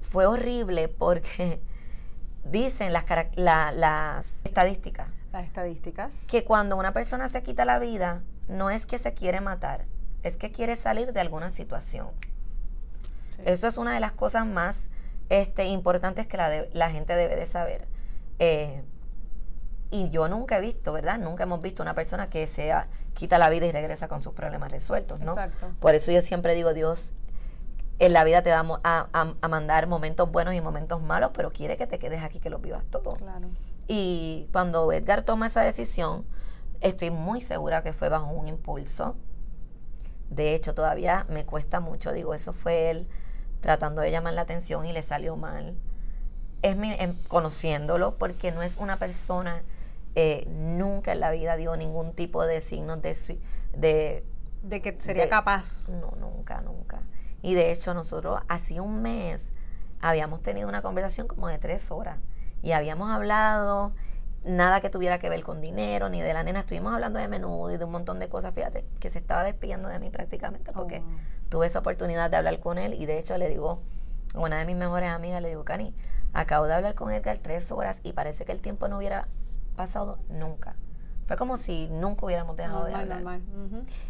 fue 0.02 0.26
horrible 0.26 0.88
porque 0.88 1.62
dicen 2.46 2.94
las, 2.94 3.06
carac- 3.06 3.36
la- 3.36 3.72
las 3.72 4.42
estadísticas 4.46 5.12
Las 5.32 5.46
estadísticas. 5.46 6.14
que 6.28 6.44
cuando 6.44 6.78
una 6.78 6.94
persona 6.94 7.28
se 7.30 7.44
quita 7.44 7.66
la 7.66 7.80
vida, 7.80 8.22
no 8.48 8.70
es 8.70 8.86
que 8.86 8.98
se 8.98 9.14
quiere 9.14 9.42
matar, 9.42 9.86
es 10.22 10.38
que 10.38 10.52
quiere 10.52 10.76
salir 10.76 11.14
de 11.14 11.20
alguna 11.20 11.52
situación. 11.52 12.08
Eso 13.46 13.68
es 13.68 13.78
una 13.78 13.94
de 13.94 14.00
las 14.00 14.12
cosas 14.14 14.46
más 14.46 14.88
este, 15.30 15.66
importantes 15.66 16.28
que 16.28 16.38
la, 16.38 16.50
de- 16.50 16.70
la 16.74 16.90
gente 16.90 17.16
debe 17.16 17.36
de 17.36 17.46
saber. 17.46 17.88
Eh, 18.40 18.84
y 19.92 20.10
yo 20.10 20.28
nunca 20.28 20.58
he 20.58 20.62
visto, 20.62 20.92
¿verdad? 20.92 21.20
Nunca 21.20 21.44
hemos 21.44 21.62
visto 21.62 21.84
una 21.84 21.94
persona 21.94 22.30
que 22.30 22.48
se 22.48 22.72
ah, 22.72 22.88
quita 23.14 23.38
la 23.38 23.50
vida 23.50 23.68
y 23.68 23.72
regresa 23.72 24.08
con 24.08 24.22
sus 24.22 24.34
problemas 24.34 24.72
resueltos, 24.72 25.20
¿no? 25.20 25.32
Exacto. 25.34 25.72
Por 25.80 25.94
eso 25.94 26.12
yo 26.12 26.22
siempre 26.22 26.56
digo, 26.56 26.74
Dios, 26.74 27.14
en 28.00 28.12
la 28.14 28.24
vida 28.24 28.42
te 28.42 28.50
va 28.52 28.80
a 28.84 29.08
a, 29.42 29.48
mandar 29.48 29.86
momentos 29.88 30.32
buenos 30.32 30.56
y 30.56 30.62
momentos 30.62 31.02
malos, 31.02 31.32
pero 31.34 31.52
quiere 31.52 31.78
que 31.78 31.86
te 31.86 32.00
quedes 32.00 32.24
aquí, 32.24 32.40
que 32.40 32.50
los 32.50 32.60
vivas 32.62 32.84
todos. 32.86 33.20
Claro. 33.20 33.50
Y 33.88 34.50
cuando 34.52 34.92
Edgar 34.92 35.24
toma 35.24 35.46
esa 35.46 35.62
decisión, 35.62 36.26
estoy 36.82 37.12
muy 37.12 37.42
segura 37.42 37.84
que 37.84 37.94
fue 37.94 38.10
bajo 38.10 38.32
un 38.32 38.48
impulso. 38.48 39.16
De 40.30 40.56
hecho, 40.56 40.74
todavía 40.74 41.28
me 41.30 41.46
cuesta 41.46 41.80
mucho. 41.80 42.12
Digo, 42.14 42.34
eso 42.34 42.52
fue 42.52 42.90
él 42.90 43.08
tratando 43.64 44.04
de 44.04 44.12
llamar 44.12 44.36
la 44.36 44.44
atención 44.44 44.86
y 44.86 44.94
le 44.94 45.02
salió 45.02 45.38
mal. 45.38 45.76
Es 46.62 46.78
mi, 46.78 46.94
em, 46.94 47.16
conociéndolo, 47.28 48.18
porque 48.18 48.52
no 48.52 48.64
es 48.64 48.78
una 48.78 49.00
persona, 49.00 49.64
eh, 50.16 50.46
nunca 50.50 51.14
en 51.14 51.22
la 51.22 51.32
vida 51.32 51.58
dio 51.58 51.76
ningún 51.76 52.14
tipo 52.14 52.46
de 52.46 52.62
signos 52.62 53.02
de, 53.02 53.16
de 53.76 54.26
De 54.64 54.82
que 54.82 54.98
sería 55.02 55.24
de- 55.24 55.30
capaz. 55.30 55.90
no, 55.90 56.12
nunca, 56.20 56.62
nunca. 56.62 57.02
Y 57.42 57.56
de 57.56 57.72
hecho 57.72 57.94
nosotros 57.94 58.42
hace 58.48 58.80
un 58.82 59.02
mes 59.02 59.54
habíamos 60.02 60.42
tenido 60.42 60.70
una 60.70 60.82
conversación 60.82 61.28
como 61.28 61.48
de 61.50 61.58
tres 61.60 61.92
horas 61.92 62.20
y 62.62 62.72
habíamos 62.74 63.10
hablado 63.12 63.94
nada 64.46 64.82
que 64.82 64.90
tuviera 64.90 65.20
que 65.20 65.30
ver 65.30 65.44
con 65.44 65.62
dinero 65.62 66.10
ni 66.10 66.22
de 66.22 66.34
la 66.34 66.44
nena, 66.44 66.60
estuvimos 66.62 66.94
hablando 66.94 67.20
de 67.20 67.28
menudo 67.30 67.72
y 67.74 67.78
de 67.78 67.86
un 67.86 67.92
montón 67.92 68.20
de 68.20 68.30
cosas, 68.30 68.54
fíjate, 68.54 68.86
que 69.00 69.10
se 69.10 69.20
estaba 69.20 69.44
despidiendo 69.44 69.90
de 69.90 70.00
mí 70.00 70.10
prácticamente 70.10 70.72
Oh, 70.72 70.74
porque 70.74 71.00
wow. 71.00 71.20
Tuve 71.54 71.68
esa 71.68 71.78
oportunidad 71.78 72.32
de 72.32 72.38
hablar 72.38 72.60
con 72.60 72.80
él 72.80 72.96
y 72.96 73.06
de 73.06 73.20
hecho 73.20 73.38
le 73.38 73.48
digo, 73.48 73.84
a 74.34 74.40
una 74.40 74.58
de 74.58 74.66
mis 74.66 74.76
mejores 74.76 75.12
amigas 75.12 75.40
le 75.40 75.50
digo, 75.50 75.64
Cani, 75.64 75.94
acabo 76.34 76.66
de 76.66 76.74
hablar 76.74 76.96
con 76.96 77.12
Edgar 77.12 77.38
tres 77.38 77.72
horas 77.72 78.00
y 78.02 78.14
parece 78.14 78.44
que 78.44 78.52
el 78.52 78.60
tiempo 78.60 78.88
no 78.88 78.98
hubiera 78.98 79.28
pasado 79.76 80.18
nunca. 80.30 80.76
Fue 81.28 81.38
como 81.38 81.58
si 81.58 81.90
nunca 81.90 82.26
hubiéramos 82.26 82.58
dejado 82.58 82.86
de 82.86 82.96
hablar. 82.96 83.22
normal. 83.22 83.42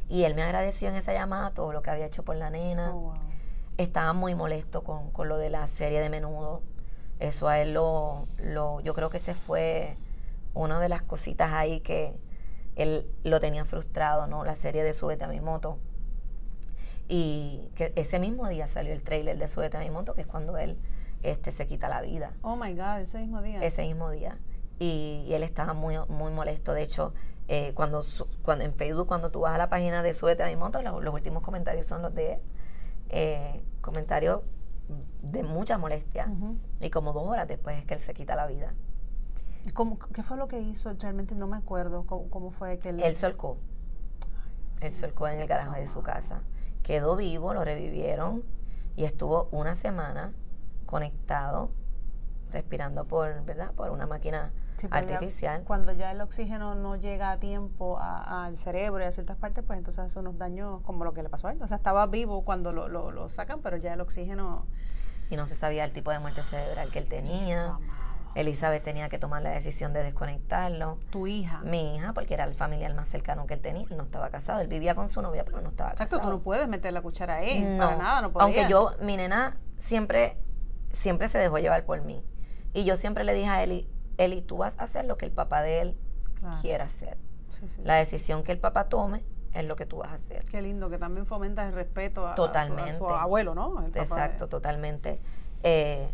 Y 0.07 0.23
él 0.23 0.35
me 0.35 0.41
agradeció 0.41 0.87
en 0.87 0.95
esa 0.95 1.11
llamada 1.11 1.51
todo 1.51 1.73
lo 1.73 1.81
que 1.81 1.89
había 1.89 2.05
hecho 2.05 2.23
por 2.23 2.37
la 2.37 2.49
nena. 2.49 2.95
Oh, 2.95 2.99
wow. 2.99 3.13
Estaba 3.75 4.13
muy 4.13 4.35
molesto 4.35 4.85
con, 4.85 5.11
con 5.11 5.27
lo 5.27 5.35
de 5.35 5.49
la 5.49 5.67
serie 5.67 5.99
de 5.99 6.09
menudo. 6.09 6.61
Eso 7.19 7.49
a 7.49 7.59
él 7.59 7.73
lo, 7.73 8.29
lo, 8.37 8.79
yo 8.79 8.93
creo 8.93 9.09
que 9.09 9.19
se 9.19 9.33
fue 9.33 9.97
una 10.53 10.79
de 10.79 10.87
las 10.87 11.01
cositas 11.01 11.51
ahí 11.51 11.81
que 11.81 12.15
él 12.77 13.05
lo 13.25 13.41
tenía 13.41 13.65
frustrado, 13.65 14.27
¿no? 14.27 14.45
La 14.45 14.55
serie 14.55 14.85
de 14.85 14.93
Súbete 14.93 15.25
a 15.25 15.27
mi 15.27 15.41
moto. 15.41 15.77
Y 17.07 17.69
que 17.75 17.91
ese 17.95 18.19
mismo 18.19 18.47
día 18.47 18.67
salió 18.67 18.93
el 18.93 19.03
trailer 19.03 19.37
de 19.37 19.47
Súbete 19.47 19.77
a 19.77 19.81
mi 19.81 19.89
moto, 19.89 20.13
que 20.13 20.21
es 20.21 20.27
cuando 20.27 20.57
él 20.57 20.77
este, 21.21 21.51
se 21.51 21.67
quita 21.67 21.87
la 21.87 22.01
vida 22.01 22.33
Oh 22.41 22.55
my 22.55 22.73
God, 22.73 22.99
ese 22.99 23.19
mismo 23.19 23.41
día. 23.41 23.61
ese 23.61 23.83
mismo 23.83 24.09
día. 24.09 24.37
y, 24.79 25.27
él 25.31 25.43
estaba 25.43 25.73
muy, 25.73 25.95
muy 26.09 26.31
molesto. 26.31 26.73
De 26.73 26.83
hecho, 26.83 27.13
eh, 27.47 27.73
cuando, 27.73 28.01
cuando 28.41 28.63
en 28.63 28.73
Facebook, 28.73 29.07
cuando 29.07 29.29
tú 29.29 29.41
vas 29.41 29.55
a 29.55 29.57
la 29.57 29.69
página 29.69 30.01
de 30.01 30.13
Súbete 30.13 30.43
a 30.43 30.47
mi 30.47 30.55
moto, 30.55 30.81
los, 30.81 31.13
últimos 31.13 31.43
comentarios 31.43 31.87
son 31.87 32.01
los 32.01 32.13
de 32.13 32.33
él. 32.33 32.39
Eh, 33.09 33.63
comentarios 33.81 34.41
de 35.21 35.43
mucha 35.43 35.77
molestia. 35.77 36.27
Y 36.79 36.89
como 36.89 37.13
dos 37.13 37.27
horas 37.27 37.47
después 37.47 37.77
es 37.77 37.85
que 37.85 37.95
él 37.95 37.99
se 37.99 38.13
quita 38.13 38.35
la 38.35 38.47
vida. 38.47 38.73
¿Cómo, 39.73 39.97
¿Qué 39.97 40.23
fue 40.23 40.37
lo 40.37 40.47
que 40.47 40.59
hizo? 40.59 40.91
Realmente 40.93 41.35
no 41.35 41.47
me 41.47 41.57
acuerdo 41.57 42.05
cómo, 42.05 42.51
fue 42.51 42.79
que 42.79 42.89
él... 42.89 43.01
Él 43.01 43.15
solcó. 43.15 43.57
Él 44.81 44.91
solcó 44.91 45.27
en 45.27 45.39
el 45.39 45.47
garaje 45.47 45.81
de 45.81 45.87
su 45.87 46.01
casa. 46.01 46.41
Quedó 46.83 47.15
vivo, 47.15 47.53
lo 47.53 47.63
revivieron 47.63 48.43
y 48.95 49.05
estuvo 49.05 49.47
una 49.51 49.75
semana 49.75 50.33
conectado, 50.85 51.71
respirando 52.51 53.05
por, 53.05 53.43
¿verdad? 53.45 53.71
por 53.71 53.89
una 53.89 54.05
máquina 54.05 54.51
artificial. 54.91 55.63
cuando 55.63 55.91
ya 55.93 56.11
el 56.11 56.21
oxígeno 56.21 56.75
no 56.75 56.95
llega 56.95 57.31
a 57.31 57.39
tiempo 57.39 57.97
al 57.99 58.57
cerebro 58.57 59.03
y 59.03 59.07
a 59.07 59.11
ciertas 59.11 59.37
partes, 59.37 59.63
pues 59.65 59.77
entonces 59.77 60.03
hace 60.03 60.19
unos 60.19 60.37
daños 60.37 60.81
como 60.81 61.03
lo 61.03 61.13
que 61.13 61.23
le 61.23 61.29
pasó 61.29 61.47
a 61.47 61.53
él. 61.53 61.61
O 61.61 61.67
sea, 61.67 61.77
estaba 61.77 62.05
vivo 62.07 62.43
cuando 62.43 62.71
lo, 62.71 62.87
lo, 62.87 63.29
sacan, 63.29 63.61
pero 63.61 63.77
ya 63.77 63.93
el 63.93 64.01
oxígeno... 64.01 64.65
Y 65.29 65.37
no 65.37 65.45
se 65.45 65.55
sabía 65.55 65.85
el 65.85 65.93
tipo 65.93 66.11
de 66.11 66.19
muerte 66.19 66.43
cerebral 66.43 66.91
que 66.91 66.99
él 66.99 67.07
tenía. 67.07 67.77
Elizabeth 68.35 68.83
tenía 68.83 69.09
que 69.09 69.19
tomar 69.19 69.41
la 69.41 69.51
decisión 69.51 69.93
de 69.93 70.03
desconectarlo. 70.03 70.99
¿Tu 71.11 71.27
hija? 71.27 71.61
Mi 71.63 71.95
hija, 71.95 72.13
porque 72.13 72.33
era 72.33 72.45
el 72.45 72.53
familiar 72.53 72.93
más 72.93 73.07
cercano 73.07 73.45
que 73.45 73.55
él 73.55 73.61
tenía. 73.61 73.83
Él 73.89 73.97
no 73.97 74.03
estaba 74.03 74.29
casado. 74.29 74.59
Él 74.59 74.67
vivía 74.67 74.95
con 74.95 75.07
su 75.07 75.21
novia, 75.21 75.45
pero 75.45 75.61
no 75.61 75.69
estaba 75.69 75.91
casado. 75.91 76.05
Exacto, 76.05 76.27
tú 76.27 76.31
no 76.37 76.43
puedes 76.43 76.67
meter 76.67 76.93
la 76.93 77.01
cuchara 77.01 77.35
ahí. 77.35 77.61
No, 77.61 77.77
para 77.77 77.97
nada, 77.97 78.21
no 78.21 78.31
Aunque 78.35 78.67
yo, 78.67 78.91
mi 79.01 79.17
nena 79.17 79.57
siempre, 79.77 80.37
siempre 80.91 81.27
se 81.27 81.37
dejó 81.37 81.59
llevar 81.59 81.85
por 81.85 82.01
mí. 82.01 82.23
Y 82.73 82.85
yo 82.85 82.95
siempre 82.95 83.23
le 83.23 83.33
dije 83.33 83.49
a 83.49 83.63
Eli, 83.63 83.87
Eli, 84.17 84.41
tú 84.41 84.57
vas 84.57 84.79
a 84.79 84.83
hacer 84.83 85.05
lo 85.05 85.17
que 85.17 85.25
el 85.25 85.31
papá 85.31 85.61
de 85.61 85.81
él 85.81 85.97
quiera 86.61 86.85
hacer. 86.85 87.17
la 87.83 87.95
decisión 87.95 88.43
que 88.43 88.51
el 88.51 88.59
papá 88.59 88.89
tome 88.89 89.23
es 89.53 89.65
lo 89.65 89.75
que 89.75 89.85
tú 89.85 89.97
vas 89.97 90.09
a 90.09 90.15
hacer. 90.15 90.45
Qué 90.45 90.61
lindo, 90.61 90.89
que 90.89 90.97
también 90.97 91.25
fomenta 91.25 91.65
el 91.67 91.73
respeto 91.73 92.27
a, 92.27 92.35
su, 92.35 93.07
abuelo, 93.09 93.53
¿no? 93.53 93.85
Exacto, 93.93 94.47
totalmente. 94.47 95.21
Eh, 95.61 96.09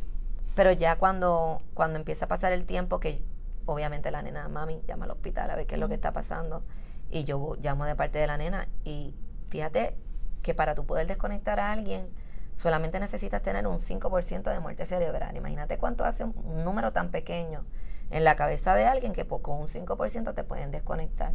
pero 0.55 0.71
ya 0.71 0.97
cuando, 0.97 1.61
cuando 1.73 1.99
empieza 1.99 2.25
a 2.25 2.27
pasar 2.27 2.51
el 2.51 2.65
tiempo, 2.65 2.99
que 2.99 3.23
obviamente 3.65 4.11
la 4.11 4.21
nena, 4.21 4.47
mami, 4.47 4.81
llama 4.87 5.05
al 5.05 5.11
hospital 5.11 5.49
a 5.51 5.55
ver 5.55 5.67
qué 5.67 5.75
es 5.75 5.79
lo 5.79 5.87
que 5.87 5.95
está 5.95 6.11
pasando, 6.11 6.63
y 7.09 7.23
yo 7.23 7.55
llamo 7.61 7.85
de 7.85 7.95
parte 7.95 8.19
de 8.19 8.27
la 8.27 8.37
nena, 8.37 8.67
y 8.83 9.15
fíjate 9.49 9.95
que 10.41 10.53
para 10.53 10.75
tú 10.75 10.85
poder 10.85 11.07
desconectar 11.07 11.59
a 11.59 11.71
alguien, 11.71 12.09
solamente 12.55 12.99
necesitas 12.99 13.41
tener 13.41 13.67
un 13.67 13.79
5% 13.79 14.51
de 14.51 14.59
muerte 14.59 14.85
cerebral. 14.85 15.35
Imagínate 15.35 15.77
cuánto 15.77 16.03
hace 16.03 16.25
un, 16.25 16.63
número 16.63 16.91
tan 16.91 17.09
pequeño 17.09 17.65
en 18.09 18.23
la 18.23 18.35
cabeza 18.35 18.75
de 18.75 18.85
alguien 18.85 19.13
que 19.13 19.25
con 19.25 19.59
un 19.59 19.67
5% 19.67 20.33
te 20.33 20.43
pueden 20.43 20.71
desconectar. 20.71 21.33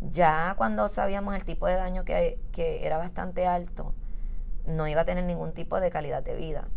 Ya 0.00 0.54
cuando 0.56 0.88
sabíamos 0.88 1.34
el 1.34 1.44
tipo 1.44 1.66
de 1.66 1.74
daño 1.74 2.04
que, 2.04 2.38
que 2.52 2.86
era 2.86 2.98
bastante 2.98 3.46
alto, 3.46 3.94
no 4.66 4.86
iba 4.86 5.00
a 5.00 5.04
tener 5.04 5.24
ningún 5.24 5.52
tipo 5.52 5.80
de 5.80 5.90
calidad 5.90 6.22
de 6.22 6.36
vida. 6.36 6.68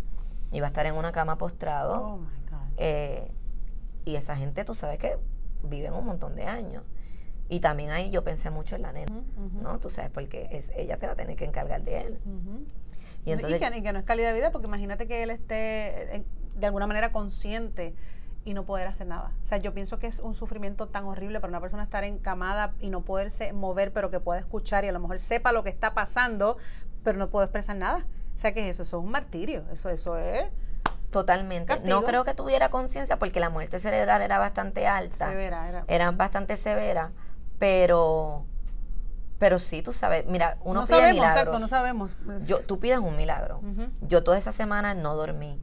Iba 0.52 0.68
a 0.68 0.70
estar 0.70 0.86
en 0.86 0.96
una 0.96 1.12
cama 1.12 1.38
postrado. 1.38 2.02
Oh 2.02 2.20
eh, 2.78 3.32
y 4.06 4.16
esa 4.16 4.36
gente, 4.36 4.64
tú 4.66 4.75
sabes 4.75 5.00
que 5.00 5.18
viven 5.64 5.94
un 5.94 6.06
montón 6.06 6.36
de 6.36 6.44
años. 6.44 6.84
Y 7.48 7.60
también 7.60 7.92
ahí 7.92 8.10
yo 8.10 8.24
pensé 8.24 8.50
mucho 8.50 8.75
en 8.75 8.82
la 8.82 8.92
nena, 8.92 9.14
¿no? 9.62 9.80
Tú 9.80 9.90
sabes, 9.90 10.10
porque 10.12 10.48
es, 10.52 10.72
ella 10.75 10.98
se 10.98 11.06
va 11.06 11.14
a 11.14 11.16
tener 11.16 11.36
que 11.36 11.46
encargar 11.46 11.84
de 11.84 12.02
él. 12.02 12.20
Y, 13.24 13.32
entonces, 13.32 13.60
que, 13.60 13.92
no 13.92 14.00
es 14.00 14.06
calidad 14.06 14.30
de 14.30 14.36
vida, 14.36 14.52
porque 14.52 14.68
imagínate 14.68 15.08
que 15.08 15.24
él 15.24 15.30
esté 15.30 16.16
eh, 16.16 16.25
de 16.56 16.66
alguna 16.66 16.88
manera 16.88 17.12
consciente 17.12 17.96
y 18.46 18.54
no 18.54 18.66
poder 18.66 18.88
hacer 18.88 19.08
nada. 19.08 19.32
O 19.44 19.46
sea, 19.46 19.58
yo 19.58 19.74
pienso 19.74 20.00
que 20.00 20.08
es 20.08 20.20
un 20.20 20.34
sufrimiento 20.34 20.88
tan 20.88 21.06
horrible 21.06 21.40
para 21.40 21.50
una 21.50 21.62
persona 21.62 21.84
estar 21.84 22.04
encamada 22.04 22.74
y 22.80 22.90
no 22.90 23.02
poderse 23.02 23.54
mover, 23.54 23.92
pero 23.92 24.10
que 24.10 24.20
pueda 24.20 24.40
escuchar 24.40 24.86
y 24.86 24.88
a 24.88 24.92
lo 24.92 25.00
mejor 25.00 25.20
sepa 25.20 25.52
lo 25.52 25.64
que 25.64 25.70
está 25.70 25.94
pasando, 25.94 26.58
pero 27.04 27.18
no 27.18 27.30
puede 27.30 27.46
expresar 27.46 27.75
nada. 27.75 28.06
O 28.36 28.39
sea, 28.39 28.54
que 28.54 28.70
eso? 28.70 28.84
Eso 28.84 28.98
es 28.98 29.04
un 29.04 29.12
martirio. 29.12 29.63
Eso, 29.72 29.89
eso 29.89 30.18
es. 30.18 30.46
Totalmente. 31.12 31.80
No 31.82 32.04
creo 32.04 32.24
que 32.24 32.34
tuviera 32.34 32.70
conciencia 32.70 33.18
porque 33.18 33.39
la 33.39 33.50
muerte 33.50 33.80
cerebral 33.80 34.22
era 34.22 34.38
bastante 34.38 34.86
alta. 34.88 35.30
Severa, 35.30 35.70
era. 35.70 35.86
Era 35.88 36.12
bastante 36.12 36.58
severa, 36.58 37.12
pero 37.58 38.46
pero 39.38 39.60
sí, 39.60 39.82
tú 39.82 39.92
sabes, 39.92 40.25
mira, 40.27 40.58
uno 40.62 40.82
no 40.82 40.88
pide 40.88 40.98
sabemos, 40.98 41.25
Exacto, 41.25 41.60
no 41.60 41.68
sabemos. 41.68 42.12
Yo, 42.46 42.60
tú 42.62 42.80
pides 42.80 43.00
un 43.00 43.18
milagro. 43.18 43.62
Yo 44.01 44.24
toda 44.24 44.38
esa 44.38 44.51
semana 44.51 44.94
no 44.96 45.15
dormí. 45.15 45.62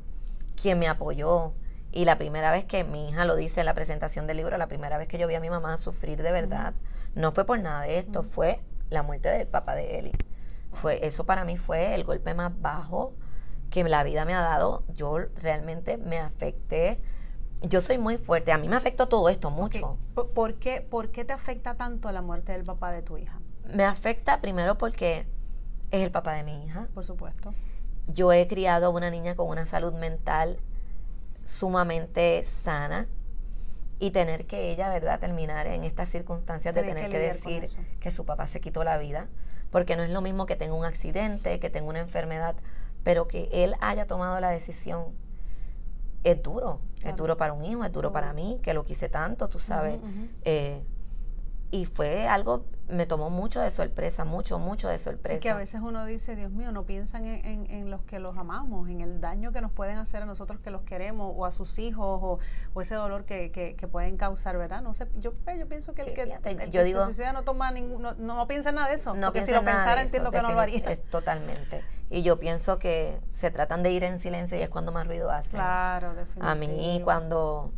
Quien 0.60 0.78
me 0.78 0.88
apoyó, 0.88 1.54
y 1.90 2.04
la 2.04 2.16
primera 2.16 2.50
vez 2.50 2.64
que 2.64 2.84
mi 2.84 3.08
hija 3.08 3.24
lo 3.24 3.34
dice 3.34 3.60
en 3.60 3.66
la 3.66 3.74
presentación 3.74 4.26
del 4.26 4.36
libro, 4.36 4.56
la 4.58 4.68
primera 4.68 4.98
vez 4.98 5.08
que 5.08 5.18
yo 5.18 5.26
vi 5.26 5.34
a 5.34 5.40
mi 5.40 5.50
mamá 5.50 5.78
sufrir 5.78 6.22
de 6.22 6.32
verdad, 6.32 6.74
no 7.14 7.32
fue 7.32 7.44
por 7.44 7.58
nada 7.60 7.82
de 7.82 7.98
esto, 7.98 8.22
fue 8.22 8.60
la 8.90 9.02
muerte 9.02 9.30
del 9.30 9.46
papá 9.46 9.74
de 9.74 9.98
Eli. 9.98 10.12
Fue, 10.72 11.06
eso 11.06 11.24
para 11.24 11.44
mí 11.44 11.56
fue 11.56 11.94
el 11.94 12.04
golpe 12.04 12.34
más 12.34 12.52
bajo 12.60 13.14
que 13.70 13.84
la 13.84 14.04
vida 14.04 14.24
me 14.24 14.34
ha 14.34 14.40
dado. 14.40 14.84
Yo 14.88 15.18
realmente 15.40 15.96
me 15.96 16.18
afecté. 16.18 17.00
Yo 17.62 17.80
soy 17.80 17.98
muy 17.98 18.18
fuerte. 18.18 18.52
A 18.52 18.58
mí 18.58 18.68
me 18.68 18.76
afectó 18.76 19.08
todo 19.08 19.28
esto 19.28 19.50
mucho. 19.50 19.98
¿Por, 20.14 20.54
qué, 20.54 20.80
¿Por 20.80 21.10
qué 21.10 21.24
te 21.24 21.32
afecta 21.32 21.74
tanto 21.74 22.10
la 22.12 22.22
muerte 22.22 22.52
del 22.52 22.64
papá 22.64 22.90
de 22.92 23.02
tu 23.02 23.16
hija? 23.18 23.40
Me 23.72 23.84
afecta 23.84 24.40
primero 24.40 24.76
porque 24.78 25.26
es 25.90 26.02
el 26.02 26.10
papá 26.10 26.34
de 26.34 26.42
mi 26.42 26.64
hija. 26.64 26.88
Por 26.94 27.04
supuesto. 27.04 27.54
Yo 28.08 28.32
he 28.32 28.46
criado 28.48 28.86
a 28.86 28.90
una 28.90 29.10
niña 29.10 29.36
con 29.36 29.48
una 29.48 29.64
salud 29.64 29.94
mental 29.94 30.58
sumamente 31.44 32.44
sana 32.44 33.06
y 33.98 34.10
tener 34.10 34.46
que 34.46 34.72
ella, 34.72 34.88
¿verdad?, 34.88 35.20
terminar 35.20 35.66
en 35.68 35.84
estas 35.84 36.08
circunstancias 36.08 36.74
de 36.74 36.82
tener 36.82 37.08
que, 37.08 37.18
decir 37.18 37.68
que 38.00 38.10
su 38.10 38.26
papá 38.26 38.48
se 38.48 38.60
quitó 38.60 38.82
la 38.82 38.98
vida, 38.98 39.28
porque 39.72 39.96
no 39.96 40.04
es 40.04 40.10
lo 40.10 40.20
mismo 40.20 40.46
que 40.46 40.54
tenga 40.54 40.74
un 40.74 40.84
accidente, 40.84 41.58
que 41.58 41.70
tenga 41.70 41.88
una 41.88 41.98
enfermedad, 41.98 42.54
pero 43.02 43.26
que 43.26 43.48
él 43.52 43.74
haya 43.80 44.06
tomado 44.06 44.38
la 44.38 44.50
decisión. 44.50 45.06
Es 46.22 46.40
duro, 46.40 46.78
es 47.02 47.16
duro 47.16 47.36
para 47.36 47.52
un 47.52 47.64
hijo, 47.64 47.82
es 47.82 47.90
duro 47.90 48.12
para 48.12 48.32
mí, 48.32 48.60
que 48.62 48.74
lo 48.74 48.84
quise 48.84 49.08
tanto, 49.08 49.48
tú 49.48 49.58
sabes. 49.58 49.98
Eh, 50.44 50.80
y 51.72 51.86
fue 51.86 52.28
algo 52.28 52.66
me 52.92 53.06
tomó 53.06 53.30
mucho 53.30 53.60
de 53.60 53.70
sorpresa, 53.70 54.24
mucho, 54.24 54.58
mucho 54.58 54.88
de 54.88 54.98
sorpresa. 54.98 55.40
que 55.40 55.50
a 55.50 55.56
veces 55.56 55.80
uno 55.82 56.04
dice, 56.04 56.36
Dios 56.36 56.52
mío, 56.52 56.72
no 56.72 56.84
piensan 56.84 57.24
en, 57.24 57.90
los 57.90 58.02
que 58.02 58.18
los 58.18 58.36
amamos, 58.36 58.88
en 58.88 59.00
el 59.00 59.20
daño 59.20 59.50
que 59.52 59.60
nos 59.60 59.72
pueden 59.72 59.98
hacer 59.98 60.22
a 60.22 60.26
nosotros 60.26 60.60
que 60.60 60.70
los 60.70 60.82
queremos, 60.82 61.32
o 61.34 61.46
a 61.46 61.52
sus 61.52 61.78
hijos, 61.78 62.38
o, 62.74 62.80
ese 62.80 62.94
dolor 62.94 63.24
que, 63.24 63.50
que, 63.50 63.88
pueden 63.88 64.16
causar, 64.16 64.58
¿verdad? 64.58 64.82
No 64.82 64.94
sé, 64.94 65.08
yo, 65.18 65.32
yo 65.58 65.68
pienso 65.68 65.94
que 65.94 66.02
el 66.02 66.14
que, 66.14 66.70
yo 66.70 66.84
digo, 66.84 67.06
no 67.32 67.42
toma 67.44 67.70
ningún, 67.70 68.02
no, 68.02 68.14
no, 68.14 68.46
piensa 68.46 68.72
nada 68.72 68.88
de 68.88 68.94
eso. 68.94 69.14
No 69.14 69.28
porque 69.28 69.42
si 69.42 69.52
lo 69.52 69.64
pensara 69.64 70.02
entiendo 70.02 70.30
que 70.30 70.42
no 70.42 70.52
lo 70.52 70.60
haría. 70.60 70.90
Es, 70.90 71.02
totalmente. 71.02 71.82
Y 72.10 72.22
yo 72.22 72.38
pienso 72.38 72.78
que 72.78 73.20
se 73.30 73.50
tratan 73.50 73.82
de 73.82 73.90
ir 73.90 74.04
en 74.04 74.18
silencio 74.18 74.58
y 74.58 74.60
es 74.60 74.68
cuando 74.68 74.92
más 74.92 75.06
ruido 75.06 75.30
hacen. 75.30 75.52
Claro, 75.52 76.14
definitivamente. 76.14 76.74
A 76.74 76.76
mí 76.76 77.00
cuando 77.02 77.72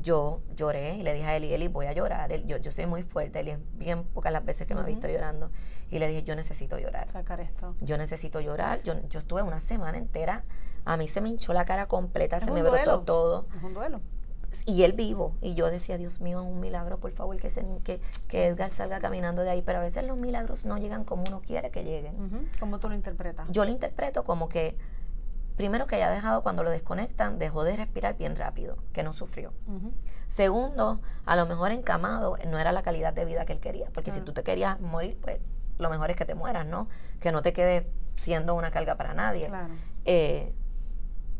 yo, 0.00 0.40
lloré 0.56 0.96
y 0.96 1.02
le 1.02 1.14
dije 1.14 1.26
a 1.26 1.36
Eli, 1.36 1.52
Eli, 1.52 1.68
voy 1.68 1.86
a 1.86 1.92
llorar. 1.92 2.30
yo, 2.44 2.56
yo 2.58 2.70
soy 2.70 2.86
muy 2.86 3.02
fuerte, 3.02 3.40
Eli 3.40 3.52
es 3.52 3.58
bien 3.74 4.04
pocas 4.04 4.32
las 4.32 4.44
veces 4.44 4.66
que 4.66 4.74
me 4.74 4.80
ha 4.80 4.84
visto 4.84 5.08
llorando. 5.08 5.50
Y 5.90 5.98
le 5.98 6.08
dije, 6.08 6.22
yo 6.22 6.34
necesito 6.36 6.78
llorar. 6.78 7.10
Sacar 7.10 7.40
esto. 7.40 7.76
Yo 7.80 7.98
necesito 7.98 8.40
llorar. 8.40 8.82
Yo, 8.82 8.94
yo 9.08 9.20
estuve 9.20 9.42
una 9.42 9.60
semana 9.60 9.98
entera, 9.98 10.44
a 10.84 10.96
mí 10.96 11.06
se 11.08 11.20
me 11.20 11.28
hinchó 11.28 11.52
la 11.52 11.64
cara 11.64 11.86
completa, 11.86 12.40
se 12.40 12.50
me 12.50 12.62
brotó 12.62 13.00
todo. 13.00 13.46
Es 13.56 13.62
un 13.62 13.74
duelo. 13.74 14.00
Y 14.66 14.82
él 14.82 14.92
vivo. 14.92 15.36
Y 15.40 15.54
yo 15.54 15.70
decía, 15.70 15.96
Dios 15.96 16.20
mío, 16.20 16.40
es 16.40 16.46
un 16.46 16.60
milagro, 16.60 16.98
por 16.98 17.12
favor, 17.12 17.38
que, 17.40 17.48
se, 17.48 17.64
que, 17.84 18.00
que 18.28 18.46
Edgar 18.46 18.70
salga 18.70 19.00
caminando 19.00 19.42
de 19.42 19.50
ahí. 19.50 19.62
Pero 19.62 19.78
a 19.78 19.82
veces 19.82 20.04
los 20.04 20.18
milagros 20.18 20.64
no 20.64 20.78
llegan 20.78 21.04
como 21.04 21.24
uno 21.24 21.40
quiere 21.40 21.70
que 21.70 21.84
lleguen. 21.84 22.48
¿Cómo 22.60 22.78
tú 22.78 22.88
lo 22.88 22.94
interpretas? 22.94 23.46
Yo 23.50 23.64
lo 23.64 23.70
interpreto 23.70 24.24
como 24.24 24.48
que 24.48 24.76
primero 25.56 25.86
que 25.86 25.96
haya 25.96 26.10
dejado 26.10 26.42
cuando 26.42 26.62
lo 26.62 26.70
desconectan, 26.70 27.38
dejó 27.38 27.64
de 27.64 27.76
respirar 27.76 28.16
bien 28.16 28.36
rápido, 28.36 28.76
que 28.92 29.02
no 29.02 29.12
sufrió. 29.12 29.52
Segundo, 30.28 31.00
a 31.26 31.36
lo 31.36 31.46
mejor 31.46 31.72
encamado 31.72 32.38
no 32.48 32.58
era 32.58 32.72
la 32.72 32.82
calidad 32.82 33.12
de 33.12 33.24
vida 33.24 33.44
que 33.44 33.52
él 33.52 33.60
quería, 33.60 33.88
porque 33.92 34.10
si 34.10 34.20
tú 34.20 34.32
te 34.32 34.42
querías 34.42 34.80
morir, 34.80 35.18
pues 35.20 35.40
lo 35.78 35.90
mejor 35.90 36.10
es 36.10 36.16
que 36.16 36.24
te 36.24 36.34
mueras, 36.34 36.66
¿no? 36.66 36.88
Que 37.20 37.32
no 37.32 37.42
te 37.42 37.52
quede 37.52 37.90
siendo 38.14 38.54
una 38.54 38.70
carga 38.70 38.96
para 38.96 39.14
nadie. 39.14 39.50
Eh, 40.04 40.54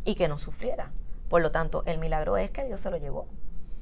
y 0.04 0.14
que 0.14 0.28
no 0.28 0.38
sufriera. 0.38 0.92
Por 1.28 1.42
lo 1.42 1.50
tanto, 1.50 1.82
el 1.86 1.98
milagro 1.98 2.36
es 2.36 2.50
que 2.50 2.64
Dios 2.64 2.80
se 2.80 2.90
lo 2.90 2.96
llevó. 2.96 3.28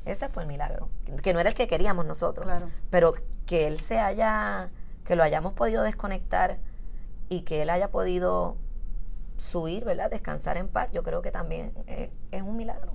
Ese 0.05 0.29
fue 0.29 0.45
el 0.45 0.49
milagro. 0.49 0.89
Que 1.23 1.33
no 1.33 1.41
era 1.41 1.49
el 1.49 1.55
que 1.55 1.67
queríamos 1.67 2.07
nosotros. 2.07 2.47
Pero 2.91 3.15
que 3.47 3.67
Él 3.67 3.81
se 3.81 3.99
haya, 3.99 4.71
que 5.05 5.17
lo 5.17 5.23
hayamos 5.23 5.55
podido 5.55 5.83
desconectar 5.83 6.59
y 7.29 7.43
que 7.43 7.63
Él 7.63 7.71
haya 7.71 7.91
podido 7.91 8.57
subir, 9.41 9.85
¿verdad? 9.85 10.11
Descansar 10.11 10.57
en 10.57 10.69
paz, 10.69 10.91
yo 10.93 11.03
creo 11.03 11.23
que 11.23 11.31
también 11.31 11.73
es, 11.87 12.43
un 12.43 12.57
milagro. 12.57 12.95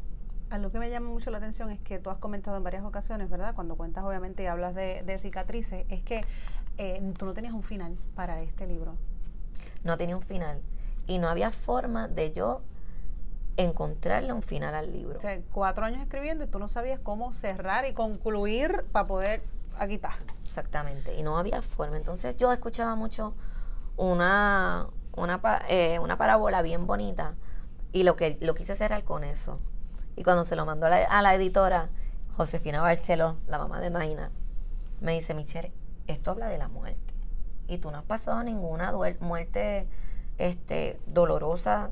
Algo 0.50 0.72
que 0.72 0.80
me 0.80 0.90
llama 0.90 1.10
mucho 1.10 1.32
la 1.32 1.40
atención 1.40 1.72
es 1.72 1.80
que 1.80 2.00
tú 2.00 2.10
has 2.10 2.18
comentado 2.18 2.56
en 2.56 2.64
varias 2.64 2.84
ocasiones, 2.84 3.30
¿verdad? 3.30 3.56
Cuando 3.56 3.76
cuentas 3.76 4.04
obviamente 4.04 4.44
y 4.44 4.46
hablas 4.46 4.76
de, 4.76 5.18
cicatrices, 5.18 5.86
es 5.90 6.04
que 6.04 6.24
eh, 6.78 7.14
tú 7.18 7.26
no 7.26 7.34
tenías 7.34 7.54
un 7.54 7.64
final 7.64 7.98
para 8.14 8.42
este 8.42 8.68
libro. 8.68 8.96
No 9.84 9.98
tenía 9.98 10.16
un 10.16 10.24
final. 10.24 10.62
Y 11.08 11.18
no 11.18 11.28
había 11.28 11.52
forma 11.52 12.08
de 12.08 12.32
yo 12.32 12.62
encontrarle 13.58 14.34
un 14.34 14.42
final 14.42 14.76
al 14.76 14.92
libro. 14.92 15.18
O 15.18 15.22
sea, 15.22 15.40
cuatro 15.52 15.86
años 15.86 16.02
escribiendo 16.02 16.44
y 16.44 16.48
tú 16.48 16.60
no 16.60 16.68
sabías 16.68 17.00
cómo 17.00 17.34
cerrar 17.34 17.86
y 17.86 17.94
concluir 17.94 18.86
para 18.92 19.08
poder 19.08 19.42
aquitar. 19.78 20.16
Exactamente, 20.44 21.16
y 21.16 21.24
no 21.24 21.38
había 21.38 21.62
forma. 21.62 21.98
Entonces 21.98 22.38
yo 22.38 22.52
escuchaba 22.52 22.96
mucho 22.96 23.34
una, 23.98 24.88
una, 25.16 25.42
eh, 25.70 26.00
una 26.00 26.18
parábola 26.18 26.62
bien 26.62 26.88
bonita 26.88 27.36
y 27.92 28.04
lo 28.04 28.16
que 28.16 28.38
lo 28.42 28.54
quise 28.56 28.76
cerrar 28.76 29.04
con 29.04 29.24
eso. 29.24 29.60
Y 30.16 30.24
cuando 30.24 30.44
se 30.44 30.56
lo 30.56 30.66
mandó 30.66 30.88
a 30.88 31.22
la, 31.22 31.34
editora, 31.34 31.90
Josefina 32.36 32.82
Barceló, 32.82 33.38
la 33.48 33.58
mamá 33.58 33.80
de 33.80 33.90
Maina, 33.90 34.32
me 35.02 35.14
dice, 35.14 35.34
Michelle, 35.34 35.74
esto 36.08 36.32
habla 36.32 36.48
de 36.48 36.58
la 36.58 36.68
muerte. 36.68 37.14
Y 37.68 37.78
tú 37.78 37.92
no 37.92 37.98
has 37.98 38.04
pasado 38.04 38.44
ninguna 38.44 38.94
muerte 39.20 39.88
este, 40.38 41.00
dolorosa 41.06 41.92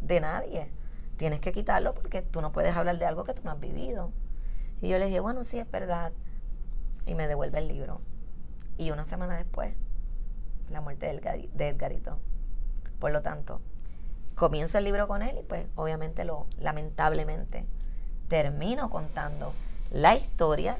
de 0.00 0.20
nadie. 0.20 0.70
Tienes 1.16 1.40
que 1.40 1.52
quitarlo 1.52 1.94
porque 1.94 2.22
tú 2.22 2.40
no 2.40 2.52
puedes 2.52 2.76
hablar 2.76 2.98
de 2.98 3.06
algo 3.06 3.24
que 3.24 3.34
tú 3.34 3.42
no 3.44 3.50
has 3.50 3.60
vivido. 3.60 4.12
Y 4.80 4.88
yo 4.88 4.98
le 4.98 5.06
dije, 5.06 5.20
bueno, 5.20 5.44
sí, 5.44 5.58
es 5.58 5.70
verdad. 5.70 6.12
Y 7.06 7.14
me 7.14 7.28
devuelve 7.28 7.58
el 7.58 7.68
libro. 7.68 8.00
Y 8.76 8.90
una 8.90 9.04
semana 9.04 9.36
después, 9.36 9.74
la 10.70 10.80
muerte 10.80 11.06
de 11.06 11.68
Edgarito. 11.68 12.18
Por 12.98 13.12
lo 13.12 13.22
tanto, 13.22 13.60
comienzo 14.34 14.78
el 14.78 14.84
libro 14.84 15.08
con 15.08 15.22
él 15.22 15.38
y 15.38 15.42
pues 15.42 15.66
obviamente 15.74 16.24
lo, 16.24 16.46
lamentablemente, 16.58 17.66
termino 18.28 18.90
contando 18.90 19.52
la 19.90 20.16
historia 20.16 20.78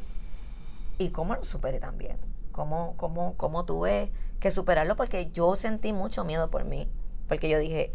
y 0.98 1.10
cómo 1.10 1.34
lo 1.34 1.44
superé 1.44 1.80
también. 1.80 2.18
Cómo, 2.52 2.94
cómo, 2.96 3.34
cómo 3.36 3.64
tuve 3.64 4.12
que 4.40 4.50
superarlo 4.50 4.96
porque 4.96 5.30
yo 5.32 5.56
sentí 5.56 5.92
mucho 5.92 6.24
miedo 6.24 6.50
por 6.50 6.64
mí. 6.64 6.88
Porque 7.28 7.48
yo 7.48 7.58
dije, 7.58 7.94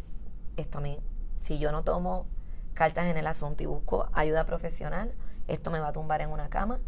esto 0.57 0.79
a 0.79 0.81
mí, 0.81 0.99
si 1.35 1.59
yo 1.59 1.71
no 1.71 1.83
tomo 1.83 2.25
cartas 2.73 3.05
en 3.05 3.17
el 3.17 3.27
asunto 3.27 3.63
y 3.63 3.67
busco 3.67 4.09
ayuda 4.13 4.45
profesional, 4.45 5.13
esto 5.47 5.71
me 5.71 5.79
va 5.79 5.89
a 5.89 5.93
tumbar 5.93 6.21
en 6.21 6.29
una 6.29 6.49
cama 6.49 6.79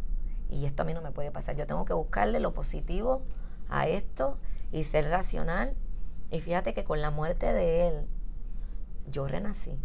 y 0.50 0.66
esto 0.66 0.84
a 0.84 0.86
mí 0.86 0.94
no 0.94 1.02
me 1.02 1.12
puede 1.12 1.32
pasar. 1.32 1.56
Yo 1.56 1.66
tengo 1.66 1.86
que 1.86 1.94
buscarle 1.94 2.40
lo 2.40 2.54
positivo 2.54 3.24
a 3.70 3.88
esto 3.88 4.38
y 4.72 4.84
ser 4.84 5.10
racional. 5.10 5.76
Y 6.32 6.40
fíjate 6.40 6.74
que 6.74 6.84
con 6.84 7.02
la 7.02 7.12
muerte 7.12 7.54
de 7.54 7.88
él, 7.88 8.08
yo 9.08 9.28
renací. 9.28 9.78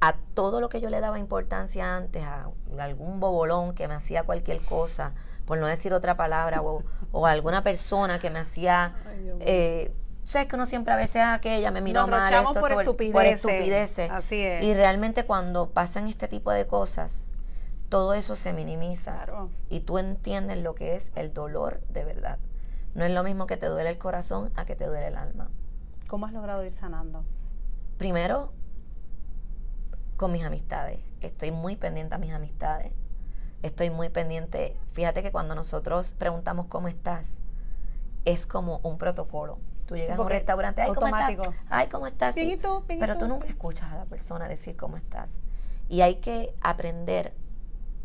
A 0.00 0.16
todo 0.34 0.60
lo 0.60 0.68
que 0.68 0.80
yo 0.80 0.90
le 0.90 1.00
daba 1.00 1.20
importancia 1.20 1.96
antes, 1.96 2.24
a 2.24 2.50
algún 2.78 3.20
bobolón 3.20 3.74
que 3.74 3.86
me 3.86 3.94
hacía 3.94 4.24
cualquier 4.24 4.60
cosa, 4.60 5.12
por 5.46 5.58
no 5.58 5.66
decir 5.66 5.92
otra 5.92 6.16
palabra, 6.16 6.60
o, 6.62 6.82
o 7.12 7.26
alguna 7.26 7.62
persona 7.62 8.18
que 8.18 8.30
me 8.30 8.40
hacía... 8.40 8.96
Eh, 9.40 9.94
sabes 10.24 10.48
que 10.48 10.56
uno 10.56 10.66
siempre 10.66 10.92
a 10.92 10.96
veces 10.96 11.16
es 11.16 11.22
aquella 11.22 11.70
me 11.70 11.80
miró 11.80 12.06
mal 12.06 12.32
esto, 12.32 12.60
por, 12.60 12.72
estupideces. 12.72 14.10
Así 14.10 14.40
es. 14.40 14.64
Y 14.64 14.74
realmente 14.74 15.24
cuando 15.24 15.70
pasan 15.70 16.08
este 16.08 16.28
tipo 16.28 16.50
de 16.50 16.66
cosas, 16.66 17.28
todo 17.88 18.14
eso 18.14 18.36
se 18.36 18.52
minimiza 18.52 19.26
y 19.68 19.80
tú 19.80 19.98
entiendes 19.98 20.58
lo 20.58 20.74
que 20.74 20.96
es 20.96 21.12
el 21.14 21.32
dolor 21.32 21.80
de 21.88 22.04
verdad. 22.04 22.38
No 22.94 23.04
es 23.04 23.12
lo 23.12 23.22
mismo 23.22 23.46
que 23.46 23.56
te 23.56 23.66
duele 23.66 23.90
el 23.90 23.98
corazón 23.98 24.52
a 24.54 24.64
que 24.64 24.76
te 24.76 24.86
duele 24.86 25.08
el 25.08 25.16
alma. 25.16 25.50
¿Cómo 26.08 26.26
has 26.26 26.32
logrado 26.32 26.64
ir 26.64 26.72
sanando? 26.72 27.24
Primero, 27.96 28.52
con 30.16 30.32
mis 30.32 30.44
amistades. 30.44 31.00
Estoy 31.20 31.52
muy 31.52 31.76
pendiente 31.76 32.14
a 32.14 32.18
mis 32.18 32.32
amistades. 32.32 32.92
Estoy 33.62 33.90
muy 33.90 34.08
pendiente. 34.08 34.76
Fíjate 34.92 35.22
que 35.22 35.32
cuando 35.32 35.54
nosotros 35.54 36.14
preguntamos 36.18 36.66
cómo 36.66 36.88
estás, 36.88 37.38
es 38.24 38.46
como 38.46 38.78
un 38.82 38.98
protocolo. 38.98 39.58
Tú 39.86 39.96
llegas 39.96 40.18
a 40.18 40.22
un 40.22 40.28
restaurante, 40.28 40.82
ay, 40.82 40.92
¿cómo 40.94 41.06
estás? 41.06 41.54
Ay, 41.68 41.88
¿cómo 41.88 42.06
estás? 42.06 42.36
Pero 42.86 43.18
tú 43.18 43.26
nunca 43.26 43.46
escuchas 43.46 43.90
a 43.90 43.96
la 43.96 44.04
persona 44.04 44.48
decir 44.48 44.76
cómo 44.76 44.96
estás. 44.96 45.40
Y 45.88 46.02
hay 46.02 46.16
que 46.16 46.54
aprender 46.60 47.34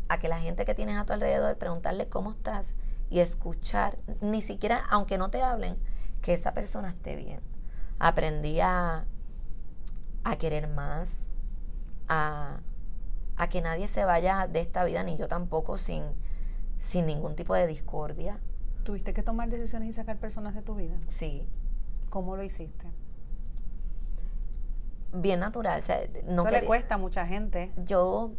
a 0.08 0.18
que 0.18 0.28
la 0.28 0.40
gente 0.40 0.64
que 0.64 0.74
tienes 0.74 0.96
a 0.96 1.04
tu 1.04 1.12
alrededor, 1.12 1.56
preguntarle 1.58 2.08
cómo 2.08 2.30
estás 2.30 2.74
y 3.10 3.20
escuchar, 3.20 3.98
ni 4.20 4.42
siquiera, 4.42 4.84
aunque 4.90 5.18
no 5.18 5.30
te 5.30 5.42
hablen, 5.42 5.76
que 6.22 6.34
esa 6.34 6.52
persona 6.52 6.88
esté 6.88 7.16
bien. 7.16 7.40
Aprendí 7.98 8.60
a 8.60 9.06
a 10.24 10.36
querer 10.36 10.68
más, 10.68 11.28
a, 12.08 12.60
que 13.50 13.62
nadie 13.62 13.88
se 13.88 14.04
vaya 14.04 14.46
de 14.46 14.60
esta 14.60 14.84
vida, 14.84 15.02
ni 15.02 15.16
yo 15.16 15.26
tampoco, 15.26 15.78
sin, 15.78 16.04
sin 16.78 17.06
ningún 17.06 17.34
tipo 17.34 17.54
de 17.54 17.66
discordia. 17.66 18.38
¿Tuviste 18.84 19.14
que 19.14 19.22
tomar 19.22 19.48
decisiones 19.48 19.88
y 19.88 19.92
sacar 19.94 20.18
personas 20.18 20.54
de 20.54 20.62
tu 20.62 20.74
vida? 20.74 20.98
Sí. 21.08 21.46
¿Cómo 22.10 22.36
lo 22.36 22.42
hiciste? 22.42 22.86
Bien 25.12 25.40
natural. 25.40 25.82
no 26.26 26.42
Eso 26.42 26.50
le 26.50 26.66
cuesta 26.66 26.96
a 26.96 26.98
mucha 26.98 27.26
gente. 27.26 27.72
Yo, 27.76 28.32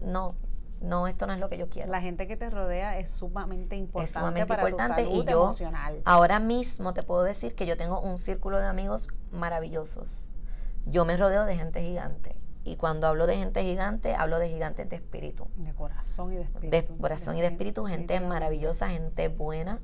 no, 0.00 0.36
no, 0.80 1.06
esto 1.06 1.26
no 1.26 1.32
es 1.32 1.40
lo 1.40 1.48
que 1.48 1.58
yo 1.58 1.68
quiero. 1.68 1.90
La 1.90 2.00
gente 2.00 2.26
que 2.26 2.36
te 2.36 2.50
rodea 2.50 2.98
es 2.98 3.10
sumamente 3.10 3.76
importante. 3.76 4.10
Es 4.10 4.14
sumamente 4.14 4.52
importante 4.52 5.02
y 5.04 5.24
yo 5.24 5.44
emocional. 5.44 6.02
ahora 6.04 6.38
mismo 6.38 6.94
te 6.94 7.02
puedo 7.02 7.22
decir 7.22 7.54
que 7.54 7.66
yo 7.66 7.76
tengo 7.76 8.00
un 8.00 8.18
círculo 8.18 8.60
de 8.60 8.66
amigos 8.66 9.08
maravillosos 9.30 10.24
yo 10.90 11.04
me 11.04 11.16
rodeo 11.16 11.44
de 11.44 11.56
gente 11.56 11.80
gigante. 11.82 12.36
Y 12.64 12.76
cuando 12.76 13.06
hablo 13.06 13.26
de 13.26 13.36
gente 13.36 13.62
gigante, 13.62 14.14
hablo 14.14 14.38
de 14.38 14.48
gigantes 14.48 14.88
de 14.88 14.96
espíritu. 14.96 15.48
De 15.56 15.72
corazón 15.72 16.32
y 16.32 16.36
de 16.36 16.42
espíritu. 16.42 16.70
De 16.70 16.84
corazón 16.84 17.36
y 17.36 17.40
de 17.40 17.46
espíritu, 17.46 17.84
gente 17.84 18.20
maravillosa, 18.20 18.88
gente 18.88 19.28
buena, 19.28 19.80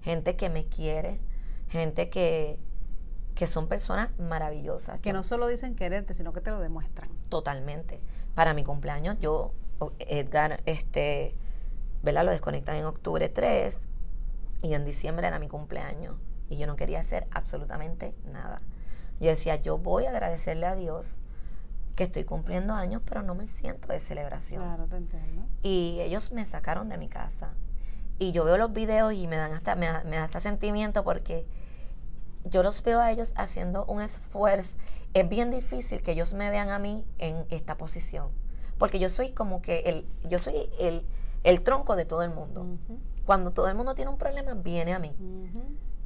gente 0.00 0.36
que 0.36 0.48
me 0.48 0.66
quiere, 0.66 1.20
gente 1.68 2.10
que, 2.10 2.58
que 3.34 3.46
son 3.46 3.68
personas 3.68 4.16
maravillosas. 4.18 5.00
Que 5.00 5.12
no 5.12 5.22
solo 5.22 5.48
dicen 5.48 5.74
quererte, 5.74 6.14
sino 6.14 6.32
que 6.32 6.40
te 6.40 6.50
lo 6.50 6.60
demuestran. 6.60 7.08
Totalmente. 7.28 8.00
Para 8.34 8.54
mi 8.54 8.62
cumpleaños, 8.62 9.18
yo, 9.18 9.52
Edgar, 9.98 10.62
este, 10.66 11.34
¿verdad? 12.02 12.24
Lo 12.24 12.32
desconectan 12.32 12.76
en 12.76 12.84
octubre 12.84 13.28
3 13.28 13.88
y 14.62 14.74
en 14.74 14.84
diciembre 14.84 15.26
era 15.26 15.38
mi 15.38 15.48
cumpleaños. 15.48 16.16
Y 16.48 16.56
yo 16.56 16.66
no 16.66 16.76
quería 16.76 17.00
hacer 17.00 17.26
absolutamente 17.30 18.14
nada. 18.30 18.58
Yo 19.20 19.30
decía, 19.30 19.56
yo 19.56 19.78
voy 19.78 20.04
a 20.04 20.10
agradecerle 20.10 20.66
a 20.66 20.74
Dios 20.74 21.18
que 21.94 22.04
estoy 22.04 22.24
cumpliendo 22.24 22.74
años, 22.74 23.02
pero 23.04 23.22
no 23.22 23.34
me 23.34 23.46
siento 23.46 23.88
de 23.88 24.00
celebración. 24.00 24.62
Claro, 24.62 24.86
te 24.86 24.96
entiendo. 24.96 25.46
Y 25.62 26.00
ellos 26.00 26.32
me 26.32 26.44
sacaron 26.44 26.88
de 26.88 26.98
mi 26.98 27.08
casa. 27.08 27.52
Y 28.18 28.32
yo 28.32 28.44
veo 28.44 28.56
los 28.56 28.72
videos 28.72 29.12
y 29.12 29.26
me 29.26 29.36
dan 29.36 29.52
hasta, 29.52 29.74
me 29.76 29.86
da, 29.86 30.24
hasta 30.24 30.40
sentimiento 30.40 31.04
porque 31.04 31.46
yo 32.44 32.62
los 32.62 32.82
veo 32.82 33.00
a 33.00 33.10
ellos 33.10 33.32
haciendo 33.36 33.84
un 33.86 34.02
esfuerzo. 34.02 34.76
Es 35.14 35.28
bien 35.28 35.50
difícil 35.50 36.02
que 36.02 36.12
ellos 36.12 36.34
me 36.34 36.50
vean 36.50 36.70
a 36.70 36.78
mí 36.78 37.06
en 37.18 37.46
esta 37.50 37.76
posición. 37.76 38.30
Porque 38.78 38.98
yo 38.98 39.08
soy 39.08 39.30
como 39.30 39.62
que 39.62 39.80
el, 39.80 40.06
yo 40.28 40.38
soy 40.38 40.68
el, 40.78 41.04
el 41.44 41.62
tronco 41.62 41.96
de 41.96 42.04
todo 42.04 42.22
el 42.22 42.30
mundo. 42.30 42.66
Cuando 43.24 43.52
todo 43.52 43.68
el 43.68 43.74
mundo 43.74 43.94
tiene 43.94 44.10
un 44.10 44.18
problema, 44.18 44.54
viene 44.54 44.92
a 44.94 44.98
mí. 44.98 45.14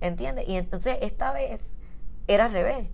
¿Entiendes? 0.00 0.48
Y 0.48 0.56
entonces 0.56 0.98
esta 1.00 1.32
vez 1.32 1.70
era 2.26 2.46
al 2.46 2.52
revés. 2.52 2.88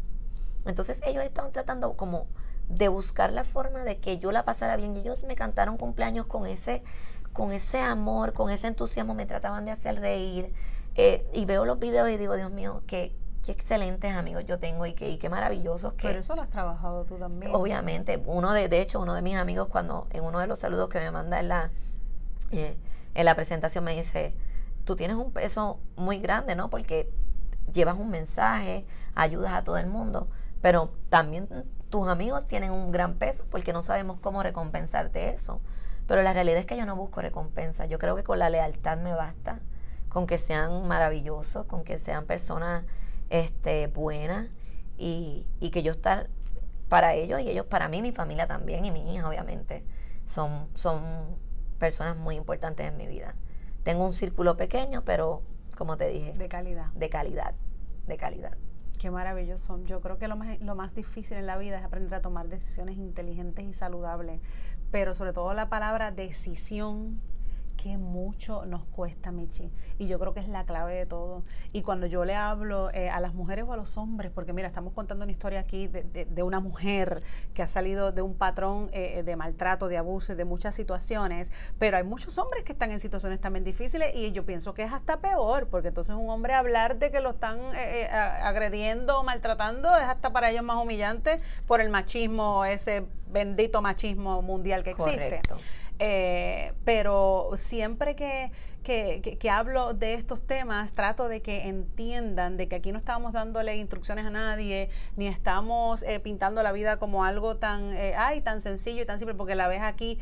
Entonces 0.65 1.01
ellos 1.05 1.25
estaban 1.25 1.53
tratando 1.53 1.95
como 1.95 2.27
de 2.69 2.89
buscar 2.89 3.33
la 3.33 3.45
forma 3.45 3.85
de 3.85 3.99
que 3.99 4.19
yo 4.19 4.33
la 4.33 4.45
pasara 4.45 4.77
bien 4.77 4.95
y 4.95 5.01
ellos 5.01 5.25
me 5.25 5.37
cantaron 5.37 5.77
cumpleaños 5.77 6.27
con 6.27 6.47
ese, 6.47 6.83
con 7.33 7.53
ese 7.53 7.81
amor, 7.81 8.33
con 8.33 8.51
ese 8.51 8.69
entusiasmo, 8.69 9.15
me 9.15 9.27
trataban 9.27 9.65
de 9.65 9.73
hacer 9.73 10.01
reír. 10.01 10.53
Eh, 10.95 11.29
y 11.35 11.45
veo 11.45 11.65
los 11.65 11.79
videos 11.79 12.09
y 12.09 12.17
digo, 12.17 12.37
Dios 12.37 12.51
mío, 12.51 12.83
qué, 12.87 13.15
qué 13.45 13.53
excelentes 13.53 14.15
amigos 14.15 14.45
yo 14.47 14.59
tengo 14.59 14.87
y 14.87 14.95
qué, 14.95 15.11
y 15.11 15.19
qué 15.19 15.29
maravillosos 15.29 15.93
que... 15.95 16.09
Pero 16.09 16.21
eso 16.21 16.35
lo 16.35 16.43
has 16.43 16.49
trabajado 16.49 17.05
tú 17.05 17.17
también. 17.17 17.55
Obviamente, 17.55 18.23
uno 18.25 18.53
de, 18.53 18.69
de 18.69 18.81
hecho, 18.81 19.01
uno 19.01 19.15
de 19.15 19.21
mis 19.21 19.37
amigos 19.37 19.69
cuando 19.69 20.07
en 20.11 20.25
uno 20.25 20.39
de 20.39 20.47
los 20.47 20.59
saludos 20.59 20.89
que 20.89 20.99
me 20.99 21.11
manda 21.11 21.39
en 21.39 21.49
la, 21.49 21.71
eh, 22.53 22.77
en 23.15 23.25
la 23.25 23.35
presentación 23.35 23.85
me 23.85 23.95
dice, 23.95 24.35
tú 24.85 24.97
tienes 24.97 25.17
un 25.17 25.31
peso 25.31 25.79
muy 25.97 26.21
grande, 26.21 26.57
¿no? 26.57 26.71
Porque 26.71 27.13
llevas 27.73 27.99
un 27.99 28.09
mensaje, 28.09 28.87
ayudas 29.15 29.53
a 29.53 29.63
todo 29.63 29.77
el 29.77 29.89
mundo, 29.89 30.29
pero 30.63 30.91
también 31.11 31.47
tus 31.91 32.09
amigos 32.09 32.47
tienen 32.47 32.71
un 32.71 32.93
gran 32.93 33.15
peso 33.15 33.45
porque 33.51 33.75
no 33.75 33.83
sabemos 33.83 34.19
cómo 34.21 34.43
recompensarte 34.43 35.35
eso. 35.35 35.61
Pero 36.07 36.23
la 36.23 36.33
realidad 36.33 36.59
es 36.59 36.67
que 36.67 36.77
yo 36.77 36.87
no 36.87 36.97
busco 36.97 37.21
recompensa. 37.21 37.87
Yo 37.87 37.99
creo 37.99 38.17
que 38.17 38.25
con 38.25 38.39
la 38.39 38.51
lealtad 38.51 38.99
me 38.99 39.15
basta, 39.15 39.61
con 40.09 40.27
que 40.27 40.39
sean 40.39 40.87
maravillosos, 40.87 41.67
con 41.67 41.85
que 41.85 41.99
sean 41.99 42.25
personas 42.25 42.85
este, 43.35 43.89
buenas 43.89 44.49
y, 44.97 45.47
y 45.59 45.71
que 45.71 45.83
yo 45.83 45.91
estar 45.91 46.31
para 46.89 47.15
ellos 47.15 47.41
y 47.41 47.51
ellos 47.51 47.67
para 47.67 47.89
mí, 47.89 48.01
mi 48.01 48.13
familia 48.13 48.47
también 48.47 48.85
y 48.85 48.93
mi 48.93 49.13
hija 49.13 49.29
obviamente. 49.29 49.85
Son, 50.27 50.69
son 50.75 51.03
personas 51.79 52.17
muy 52.17 52.37
importantes 52.37 52.87
en 52.87 52.97
mi 52.97 53.07
vida. 53.09 53.35
Tengo 53.83 54.05
un 54.05 54.13
círculo 54.13 54.57
pequeño, 54.57 55.03
pero 55.05 55.43
como 55.77 55.97
te 55.97 56.09
dije. 56.09 56.33
De 56.35 56.49
calidad. 56.49 56.93
De 56.93 57.09
calidad, 57.11 57.55
de 58.07 58.17
calidad. 58.17 58.57
Qué 58.99 59.11
maravilloso. 59.11 59.83
Yo 59.85 60.01
creo 60.01 60.17
que 60.19 60.29
lo 60.29 60.37
más, 60.37 60.61
lo 60.61 60.77
más 60.77 60.95
difícil 60.95 61.37
en 61.37 61.47
la 61.47 61.59
vida 61.59 61.79
es 61.79 61.85
aprender 61.85 62.15
a 62.15 62.23
tomar 62.23 62.49
decisiones 62.49 62.97
inteligentes 62.97 63.65
y 63.65 63.75
saludables, 63.75 64.41
pero 64.93 65.15
sobre 65.15 65.33
todo 65.33 65.53
la 65.55 65.69
palabra 65.69 66.13
decisión, 66.13 67.21
que 67.77 67.99
mucho 67.99 68.65
nos 68.67 68.85
cuesta, 68.85 69.31
Michi. 69.31 69.71
Y 69.99 70.07
yo 70.07 70.19
creo 70.19 70.35
que 70.35 70.41
es 70.41 70.49
la 70.49 70.65
clave 70.65 70.95
de 70.95 71.07
todo. 71.07 71.45
Y 71.73 71.83
cuando 71.83 72.07
yo 72.07 72.25
le 72.25 72.35
hablo 72.35 72.91
eh, 72.93 73.11
a 73.11 73.21
las 73.21 73.35
mujeres 73.35 73.65
o 73.69 73.73
a 73.73 73.77
los 73.77 73.97
hombres, 73.97 74.31
porque 74.35 74.53
mira, 74.53 74.69
estamos 74.69 74.93
contando 74.93 75.25
una 75.25 75.33
historia 75.33 75.61
aquí 75.61 75.89
de, 75.89 76.43
una 76.43 76.61
mujer 76.61 77.23
que 77.55 77.63
ha 77.63 77.67
salido 77.67 78.13
de 78.13 78.23
un 78.23 78.35
patrón 78.35 78.91
eh, 78.93 79.23
de 79.23 79.37
maltrato, 79.37 79.89
de 79.89 79.97
abuso 79.97 80.33
y 80.33 80.37
de 80.37 80.45
muchas 80.45 80.75
situaciones, 80.75 81.51
pero 81.79 81.97
hay 81.97 82.05
muchos 82.05 82.37
hombres 82.39 82.65
que 82.65 82.73
están 82.73 82.91
en 82.91 83.01
situaciones 83.01 83.41
también 83.41 83.65
difíciles 83.65 84.15
y 84.15 84.33
yo 84.33 84.45
pienso 84.45 84.75
que 84.75 84.83
es 84.83 84.93
hasta 84.93 85.19
peor, 85.21 85.69
porque 85.69 85.89
entonces 85.89 86.15
un 86.15 86.29
hombre 86.29 86.55
hablar 86.55 86.99
de 86.99 87.11
que 87.11 87.21
lo 87.21 87.31
están 87.31 87.59
eh, 87.75 88.09
agrediendo 88.09 89.21
o 89.21 89.23
maltratando 89.23 89.91
es 89.97 90.05
hasta 90.05 90.33
para 90.33 90.51
ellos 90.51 90.65
más 90.65 90.77
humillante 90.77 91.41
por 91.67 91.81
el 91.81 91.89
machismo, 91.89 92.65
ese 92.65 93.07
bendito 93.35 93.83
machismo 93.83 94.43
mundial 94.43 94.85
que 94.85 94.91
existe. 94.91 95.41
Eh, 95.99 96.73
pero 96.85 97.51
siempre 97.55 98.17
que, 98.17 98.51
que, 98.83 99.51
hablo 99.51 99.95
de 99.95 100.15
estos 100.15 100.45
temas, 100.45 100.93
trato 100.93 101.29
de 101.29 101.41
que 101.41 101.69
entiendan 101.69 102.57
de 102.57 102.69
que 102.69 102.77
aquí 102.77 102.93
no 102.93 102.99
estamos 102.99 103.33
dándole 103.33 103.77
instrucciones 103.77 104.27
a 104.27 104.31
nadie, 104.31 104.91
ni 105.17 105.29
estamos 105.29 106.03
eh, 106.03 106.21
pintando 106.21 106.63
la 106.63 106.73
vida 106.73 106.99
como 106.99 107.25
algo 107.25 107.57
tan, 107.57 107.93
eh, 107.93 108.15
ay, 108.17 108.41
tan 108.41 108.61
sencillo 108.61 109.03
y 109.03 109.07
tan 109.07 109.19
simple, 109.19 109.35
porque 109.35 109.55
la 109.55 109.69
ves 109.69 109.83
aquí 109.83 110.19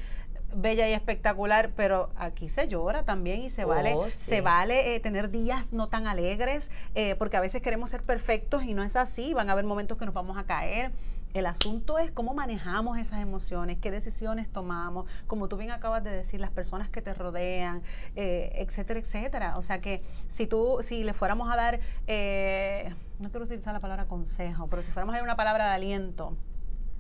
bella 0.55 0.87
y 0.87 0.93
espectacular, 0.93 1.71
pero 1.75 2.11
aquí 2.15 2.51
se 2.51 2.69
llora 2.69 3.05
también 3.05 3.41
y 3.41 3.49
se 3.49 3.65
vale, 3.65 3.95
oh, 3.95 4.11
se 4.11 4.43
vale 4.43 5.01
tener 5.01 5.31
días 5.31 5.73
no 5.73 5.89
tan 5.89 6.07
alegres, 6.07 6.71
porque 7.19 7.39
a 7.39 7.41
veces 7.41 7.63
queremos 7.63 7.89
ser 7.89 8.03
perfectos 8.03 8.63
y 8.65 8.75
no 8.75 8.83
es 8.83 8.95
así, 8.95 9.33
van 9.33 9.49
a 9.49 9.53
haber 9.53 9.65
momentos 9.65 9.97
que 9.97 10.05
nos 10.05 10.13
vamos 10.13 10.37
a 10.37 10.45
caer, 10.45 10.93
el 11.35 11.47
asunto 11.47 11.99
es 11.99 12.11
cómo 12.11 12.35
manejamos 12.35 12.99
esas 12.99 13.21
emociones, 13.21 13.79
qué 13.79 13.91
decisiones 13.91 14.51
tomamos, 14.51 15.07
como 15.27 15.49
tú 15.49 15.57
bien 15.57 15.71
acabas 15.71 16.05
de 16.05 16.11
decir, 16.11 16.41
las 16.41 16.51
personas 16.51 16.89
que 16.91 17.01
te 17.01 17.15
rodean, 17.15 17.83
eh, 18.17 18.53
etcétera, 18.57 19.01
etcétera. 19.01 19.59
O 19.59 19.63
sea 19.63 19.81
que 19.81 20.03
si 20.29 20.47
tú, 20.47 20.79
si 20.83 21.05
le 21.05 21.15
fuéramos 21.15 21.51
a 21.51 21.57
dar, 21.57 21.81
eh, 22.07 22.95
no 23.19 23.31
quiero 23.31 23.45
utilizar 23.45 23.73
la 23.73 23.81
palabra 23.81 24.07
consejo, 24.07 24.67
pero 24.69 24.83
si 24.83 24.91
fuéramos 24.91 25.15
a 25.15 25.19
dar 25.19 25.25
una 25.25 25.37
palabra 25.37 25.67
de 25.67 25.73
aliento. 25.73 26.37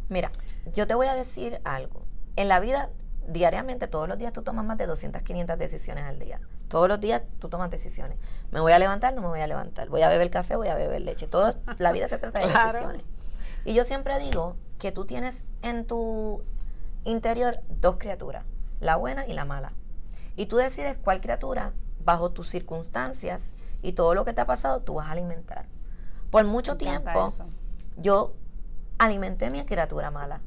Mira, 0.08 0.30
yo 0.72 0.86
te 0.86 0.94
voy 0.94 1.06
a 1.06 1.14
decir 1.14 1.60
algo. 1.64 2.02
En 2.36 2.48
la 2.48 2.60
vida, 2.60 2.90
diariamente, 3.28 3.86
todos 3.86 4.08
los 4.08 4.18
días 4.18 4.32
tú 4.32 4.42
tomas 4.42 4.64
más 4.64 4.78
de 4.78 4.86
200, 4.86 5.22
500 5.22 5.58
decisiones 5.58 6.04
al 6.04 6.18
día. 6.18 6.40
Todos 6.68 6.88
los 6.88 7.00
días 7.00 7.22
tú 7.38 7.48
tomas 7.50 7.70
decisiones. 7.70 8.16
Me 8.50 8.60
voy 8.60 8.72
a 8.72 8.78
levantar, 8.78 9.14
no 9.14 9.20
me 9.20 9.28
voy 9.28 9.40
a 9.40 9.46
levantar. 9.46 9.90
Voy 9.90 10.00
a 10.02 10.08
beber 10.08 10.30
café, 10.30 10.56
voy 10.56 10.68
a 10.68 10.74
beber 10.74 11.02
leche. 11.02 11.26
Todo, 11.26 11.54
la 11.78 11.92
vida 11.92 12.08
se 12.08 12.16
trata 12.16 12.40
de 12.40 12.46
decisiones. 12.52 13.02
Y 13.64 13.74
yo 13.74 13.84
siempre 13.84 14.18
digo 14.18 14.56
que 14.78 14.92
tú 14.92 15.04
tienes 15.04 15.44
en 15.62 15.86
tu 15.86 16.42
interior 17.04 17.60
dos 17.68 17.96
criaturas, 17.98 18.44
la 18.80 18.96
buena 18.96 19.26
y 19.26 19.32
la 19.32 19.44
mala. 19.44 19.72
Y 20.36 20.46
tú 20.46 20.56
decides 20.56 20.96
cuál 20.96 21.20
criatura, 21.20 21.72
bajo 22.04 22.30
tus 22.30 22.48
circunstancias 22.48 23.52
y 23.82 23.92
todo 23.92 24.14
lo 24.14 24.24
que 24.24 24.32
te 24.32 24.40
ha 24.40 24.46
pasado, 24.46 24.80
tú 24.80 24.94
vas 24.94 25.08
a 25.08 25.12
alimentar. 25.12 25.66
Por 26.30 26.44
mucho 26.44 26.76
tiempo, 26.76 27.28
yo 27.96 28.34
alimenté 28.98 29.50
mi 29.50 29.64
criatura 29.64 30.10
mala. 30.10 30.40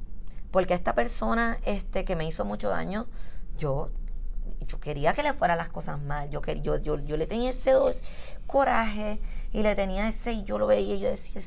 Porque 0.52 0.74
esta 0.74 0.96
persona 0.96 1.60
este, 1.66 2.06
que 2.06 2.16
me 2.16 2.26
hizo 2.26 2.46
mucho 2.46 2.70
daño, 2.70 3.08
yo, 3.58 3.90
yo 4.68 4.80
quería 4.80 5.14
que 5.14 5.22
le 5.22 5.34
fueran 5.34 5.58
las 5.58 5.70
cosas 5.70 6.02
mal. 6.02 6.30
Yo, 6.30 6.42
yo, 6.42 6.78
yo, 6.78 6.98
yo 6.98 7.18
le 7.18 7.28
tenía 7.28 7.50
ese 7.50 7.72
dos, 7.72 8.02
coraje 8.48 9.20
y 9.52 9.64
le 9.64 9.76
tenía 9.76 10.08
ese, 10.08 10.34
y 10.34 10.44
yo 10.44 10.58
lo 10.58 10.68
veía 10.68 10.96
y 10.96 11.00
yo 11.00 11.10
decía, 11.10 11.42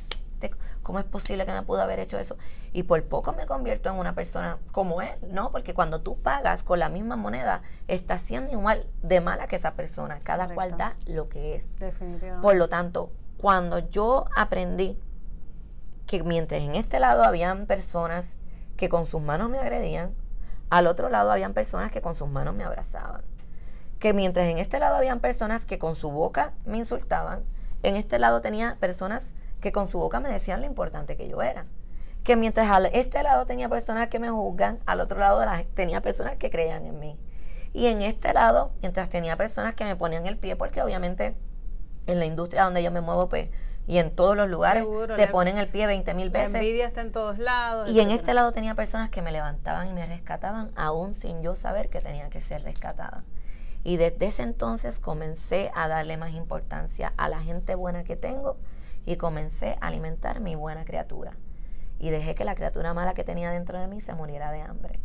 ¿cómo 0.83 0.99
es 0.99 1.05
posible 1.05 1.45
que 1.47 1.53
me 1.53 1.63
pudo 1.63 1.83
haber 1.83 1.99
hecho 1.99 2.19
eso? 2.19 2.37
Y 2.73 2.85
por 2.85 3.03
poco 3.05 3.33
me 3.33 3.47
convierto 3.47 3.89
en 3.89 3.97
una 3.97 4.15
persona 4.15 4.59
como 4.73 5.03
él, 5.03 5.17
¿no? 5.31 5.51
Porque 5.51 5.75
cuando 5.75 6.01
tú 6.01 6.21
pagas 6.21 6.63
con 6.63 6.79
la 6.79 6.89
misma 6.89 7.17
moneda, 7.17 7.63
estás 7.89 8.21
siendo 8.21 8.53
igual 8.53 8.87
de 9.03 9.21
mala 9.21 9.47
que 9.47 9.57
esa 9.57 9.75
persona. 9.75 10.21
Cada 10.23 10.55
cual 10.55 10.77
da 10.77 10.95
lo 11.07 11.29
que 11.29 11.57
es. 11.57 11.79
Definitivamente. 11.79 12.43
Por 12.43 12.57
lo 12.57 12.69
tanto, 12.69 13.13
cuando 13.37 13.79
yo 13.91 14.27
aprendí 14.37 14.99
que 16.07 16.23
mientras 16.23 16.63
en 16.63 16.75
este 16.75 16.99
lado 17.01 17.23
habían 17.23 17.67
personas 17.67 18.37
que 18.77 18.89
con 18.89 19.07
sus 19.07 19.21
manos 19.21 19.51
me 19.51 19.59
agredían, 19.59 20.15
al 20.71 20.87
otro 20.87 21.09
lado 21.09 21.31
habían 21.31 21.55
personas 21.55 21.91
que 21.91 22.01
con 22.01 22.15
sus 22.15 22.29
manos 22.29 22.55
me 22.55 22.65
abrazaban. 22.65 23.23
Que 23.99 24.15
mientras 24.15 24.47
en 24.47 24.59
este 24.59 24.79
lado 24.79 24.97
habían 24.97 25.21
personas 25.21 25.67
que 25.67 25.79
con 25.79 25.97
su 25.97 26.11
boca 26.11 26.53
me 26.65 26.79
insultaban, 26.79 27.45
en 27.83 27.97
este 27.97 28.19
lado 28.19 28.41
tenía 28.41 28.77
personas 28.81 29.35
que 29.61 29.73
con 29.73 29.89
su 29.89 29.99
boca 29.99 30.21
me 30.21 30.29
decían 30.29 30.61
lo 30.61 30.67
importante 30.67 31.17
que 31.17 31.29
yo 31.29 31.43
era. 31.43 31.67
Que 32.25 32.37
mientras 32.37 32.71
a 32.71 32.87
este 32.89 33.23
lado 33.23 33.47
tenía 33.47 33.69
personas 33.69 34.09
que 34.09 34.19
me 34.19 34.31
juzgan, 34.31 34.81
al 34.87 35.01
otro 35.01 35.19
lado 35.19 35.43
tenía 35.75 36.03
personas 36.03 36.37
que 36.37 36.51
creían 36.51 36.85
en 36.85 36.99
mí. 36.99 37.19
Y 37.73 37.87
en 37.87 38.03
este 38.03 38.33
lado, 38.33 38.73
mientras 38.81 39.09
tenía 39.09 39.37
personas 39.37 39.75
que 39.75 39.85
me 39.85 39.97
ponían 39.97 40.27
el 40.27 40.37
pie, 40.37 40.57
porque 40.57 40.83
obviamente 40.83 41.37
en 42.07 42.19
la 42.19 42.27
industria 42.27 42.65
donde 42.65 42.83
yo 42.83 42.91
me 42.91 43.01
muevo, 43.01 43.29
pues, 43.29 43.49
y 43.87 43.99
en 43.99 44.15
todos 44.15 44.37
los 44.37 44.51
lugares 44.51 44.85
te 45.17 45.29
ponen 45.29 45.57
el 45.57 45.69
pie 45.69 45.87
20 45.87 46.13
mil 46.13 46.29
veces. 46.29 46.53
La 46.53 46.59
envidia 46.59 46.87
está 46.87 47.01
en 47.01 47.11
todos 47.11 47.39
lados. 47.39 47.91
Y 47.91 48.01
en 48.01 48.11
este 48.11 48.35
lado 48.35 48.53
tenía 48.53 48.75
personas 48.75 49.09
que 49.09 49.23
me 49.23 49.33
levantaban 49.33 49.89
y 49.89 49.95
me 49.95 50.07
rescataban, 50.07 50.71
aún 50.77 51.15
sin 51.15 51.41
yo 51.41 51.57
saber 51.57 51.89
que 51.89 52.01
tenía 52.01 52.29
que 52.29 52.43
ser 52.43 52.63
rescatada. 52.65 53.25
Y 53.85 53.97
desde 53.97 54.27
ese 54.27 54.43
entonces 54.43 54.99
comencé 54.99 55.71
a 55.75 55.89
darle 55.89 56.19
más 56.19 56.33
importancia 56.33 57.15
a 57.17 57.31
la 57.31 57.41
gente 57.41 57.75
buena 57.77 58.05
que 58.05 58.17
tengo 58.17 58.59
y 59.09 59.17
comencé 59.17 59.79
a 59.81 59.87
alimentar 59.87 60.41
mi 60.41 60.55
buena 60.55 60.85
criatura. 60.85 61.33
Y 61.99 62.11
dejé 62.11 62.35
que 62.35 62.45
la 62.45 62.55
criatura 62.55 62.93
mala 62.93 63.15
que 63.15 63.25
tenía 63.25 63.51
dentro 63.51 63.81
de 63.81 63.89
mí 63.89 64.03
se 64.03 64.13
muriera 64.13 64.53
de 64.53 64.61
hambre. 64.61 65.01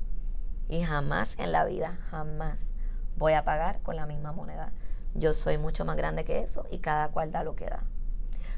Y 0.68 0.84
jamás 0.84 1.40
en 1.40 1.54
la 1.54 1.64
vida, 1.64 1.98
jamás 2.12 2.68
voy 3.16 3.32
a 3.32 3.46
pagar 3.46 3.80
con 3.82 3.96
la 3.96 4.06
misma 4.06 4.34
moneda. 4.34 4.74
Yo 5.14 5.32
soy 5.32 5.58
mucho 5.58 5.86
más 5.86 5.96
grande 5.96 6.26
que 6.26 6.40
eso 6.40 6.68
y 6.70 6.80
cada 6.80 7.12
cual 7.12 7.32
da 7.32 7.46
lo 7.46 7.56
que 7.56 7.66
da. 7.66 7.84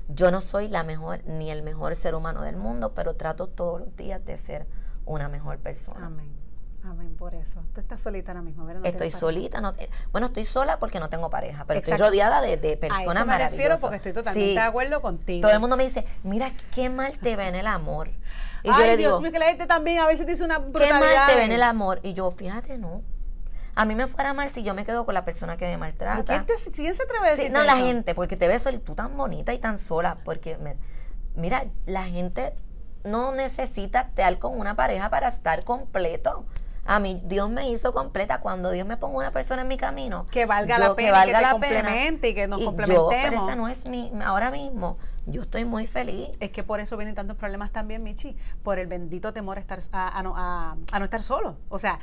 Yo 0.07 0.31
no 0.31 0.41
soy 0.41 0.67
la 0.67 0.83
mejor 0.83 1.23
ni 1.25 1.51
el 1.51 1.61
mejor 1.61 1.93
ser 1.93 2.15
humano 2.15 2.41
del 2.41 2.57
mundo, 2.57 2.95
pero 2.95 3.15
trato 3.15 3.45
todos 3.45 3.79
los 3.79 3.95
días 3.95 4.25
de 4.25 4.37
ser 4.37 4.65
una 5.05 5.29
mejor 5.29 5.59
persona. 5.59 6.07
Amén. 6.07 6.35
Amén 6.85 7.15
por 7.15 7.33
eso. 7.33 7.63
Tú 7.73 7.81
estás 7.81 7.99
solita 7.99 8.31
ahora 8.31 8.43
mismo, 8.43 8.65
¿verdad? 8.65 8.85
estoy 8.85 9.09
solita, 9.09 9.59
no, 9.59 9.73
bueno, 10.11 10.27
estoy 10.27 10.45
sola 10.45 10.77
porque 10.77 10.99
no 10.99 11.09
tengo 11.09 11.29
pareja, 11.29 11.65
pero 11.65 11.79
estoy 11.79 11.97
rodeada 11.97 12.41
de, 12.41 12.57
de 12.57 12.77
personas 12.77 13.17
a 13.17 13.21
eso 13.21 13.25
me 13.25 13.37
refiero 13.37 13.77
porque 13.79 13.97
estoy 13.97 14.13
totalmente 14.13 14.51
de 14.51 14.59
acuerdo 14.59 15.01
contigo. 15.01 15.41
Todo 15.41 15.53
el 15.53 15.59
mundo 15.59 15.77
me 15.77 15.83
dice, 15.83 16.05
mira 16.23 16.51
qué 16.73 16.89
mal 16.89 17.17
te 17.17 17.35
ve 17.35 17.47
en 17.47 17.55
el 17.55 17.67
amor. 17.67 18.09
Y 18.63 18.69
Ay, 18.69 18.79
yo 18.79 18.85
le 18.85 18.97
digo, 18.97 19.09
Dios 19.11 19.21
mío, 19.21 19.31
que 19.31 19.39
la 19.39 19.45
gente 19.45 19.67
también 19.67 19.99
a 19.99 20.07
veces 20.07 20.25
dice 20.25 20.43
una 20.43 20.59
brutalidad. 20.59 20.99
Qué 20.99 21.05
mal 21.05 21.27
te 21.27 21.35
ve 21.35 21.43
en 21.43 21.51
el 21.51 21.63
amor. 21.63 21.99
Y 22.03 22.13
yo, 22.13 22.29
fíjate, 22.31 22.77
no. 22.77 23.03
A 23.75 23.85
mí 23.85 23.93
me 23.93 24.07
fuera 24.07 24.33
mal 24.33 24.49
si 24.49 24.63
yo 24.63 24.73
me 24.73 24.85
quedo 24.85 25.05
con 25.05 25.13
la 25.13 25.25
persona 25.25 25.57
que 25.57 25.65
me 25.67 25.77
maltrata. 25.77 26.23
¿Quién, 26.23 26.45
te, 26.45 26.71
¿quién 26.71 26.95
se 26.95 27.03
atreve 27.03 27.27
a 27.27 27.31
decir 27.31 27.51
No, 27.51 27.63
la 27.63 27.77
gente, 27.77 28.15
porque 28.15 28.37
te 28.37 28.47
ves 28.47 28.67
tú 28.83 28.95
tan 28.95 29.15
bonita 29.17 29.53
y 29.53 29.59
tan 29.59 29.77
sola. 29.79 30.17
Porque, 30.23 30.57
mira, 31.35 31.65
la 31.85 32.05
gente 32.05 32.55
no 33.03 33.33
necesita 33.33 34.01
estar 34.01 34.39
con 34.39 34.57
una 34.57 34.75
pareja 34.75 35.09
para 35.09 35.27
estar 35.27 35.63
completo. 35.63 36.45
A 36.85 36.99
mí 36.99 37.19
Dios 37.25 37.49
me 37.51 37.67
hizo 37.69 37.93
completa 37.93 38.39
cuando 38.39 38.69
Dios 38.69 38.85
me 38.85 38.97
ponga 38.97 39.17
una 39.17 39.31
persona 39.31 39.63
en 39.63 39.67
mi 39.67 39.77
camino. 39.77 40.25
Que 40.31 40.45
valga 40.45 40.77
la 40.77 40.95
pena, 40.95 41.07
que, 41.07 41.11
valga 41.11 41.41
la 41.41 41.51
complemente 41.51 42.29
y 42.29 42.35
que 42.35 42.47
nos 42.47 42.63
complementemos. 42.63 43.11
Yo, 43.11 43.21
pero 43.21 43.47
ese 43.47 43.57
no 43.57 43.67
es 43.67 43.89
mi, 43.89 44.11
ahora 44.23 44.51
mismo. 44.51 44.97
Yo 45.25 45.41
estoy 45.41 45.65
muy 45.65 45.87
feliz. 45.87 46.29
Es 46.39 46.51
que 46.51 46.61
por 46.61 46.79
eso 46.79 46.95
vienen 46.95 47.15
tantos 47.15 47.37
problemas 47.37 47.71
también, 47.71 48.03
Michi, 48.03 48.37
por 48.61 48.77
el 48.77 48.85
bendito 48.85 49.33
temor 49.33 49.57
a 49.57 49.61
estar 49.61 49.79
a, 49.91 50.21
no, 50.21 50.35
a, 50.37 50.77
a 50.91 50.99
no 50.99 51.05
estar 51.05 51.23
solo. 51.23 51.57
O 51.69 51.79
sea, 51.79 51.99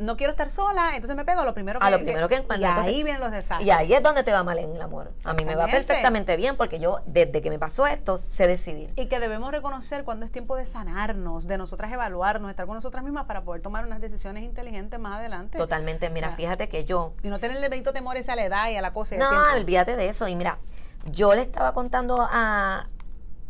no 0.00 0.16
quiero 0.16 0.30
estar 0.30 0.48
sola, 0.48 0.92
entonces 0.94 1.14
me 1.14 1.26
pego 1.26 1.42
a 1.42 1.44
lo 1.44 1.52
primero 1.52 1.78
que, 1.78 1.86
a 1.86 1.90
lo 1.90 1.98
primero 1.98 2.26
que, 2.26 2.36
encuentro. 2.36 2.68
Y 2.68 2.88
ahí 2.88 3.02
vienen 3.02 3.20
los 3.20 3.30
desastres. 3.30 3.66
Y 3.66 3.70
ahí 3.70 3.92
es 3.92 4.02
donde 4.02 4.24
te 4.24 4.32
va 4.32 4.42
mal 4.42 4.58
en 4.58 4.74
el 4.74 4.80
amor. 4.80 5.12
A 5.24 5.34
mí 5.34 5.44
me 5.44 5.54
va 5.54 5.66
perfectamente 5.66 6.36
bien 6.36 6.56
porque 6.56 6.80
yo, 6.80 7.00
desde 7.04 7.42
que 7.42 7.50
me 7.50 7.58
pasó 7.58 7.86
esto, 7.86 8.16
sé 8.16 8.46
decidir. 8.46 8.92
Y 8.96 9.06
que 9.06 9.20
debemos 9.20 9.50
reconocer 9.52 10.04
cuando 10.04 10.24
es 10.24 10.32
tiempo 10.32 10.56
de 10.56 10.64
sanarnos, 10.64 11.46
de 11.46 11.58
nosotras 11.58 11.92
evaluarnos, 11.92 12.50
estar 12.50 12.64
con 12.64 12.76
nosotras 12.76 13.04
mismas 13.04 13.26
para 13.26 13.42
poder 13.42 13.60
tomar 13.60 13.84
unas 13.84 14.00
decisiones 14.00 14.42
inteligentes 14.42 14.98
más 14.98 15.18
adelante. 15.18 15.58
Totalmente. 15.58 16.08
Mira, 16.08 16.30
fíjate 16.30 16.70
que 16.70 16.86
yo... 16.86 17.12
Y 17.22 17.28
no 17.28 17.38
tenerle 17.38 17.68
bendito 17.68 17.92
temor 17.92 18.16
a 18.16 18.36
la 18.36 18.44
edad 18.44 18.70
y 18.70 18.76
a 18.76 18.82
la 18.82 18.92
cosa. 18.94 19.16
no, 19.16 19.28
olvídate 19.54 19.96
de 19.96 20.08
eso. 20.08 20.26
Y 20.28 20.34
mira, 20.34 20.58
yo 21.04 21.34
le 21.34 21.42
estaba 21.42 21.74
contando 21.74 22.26
a 22.30 22.86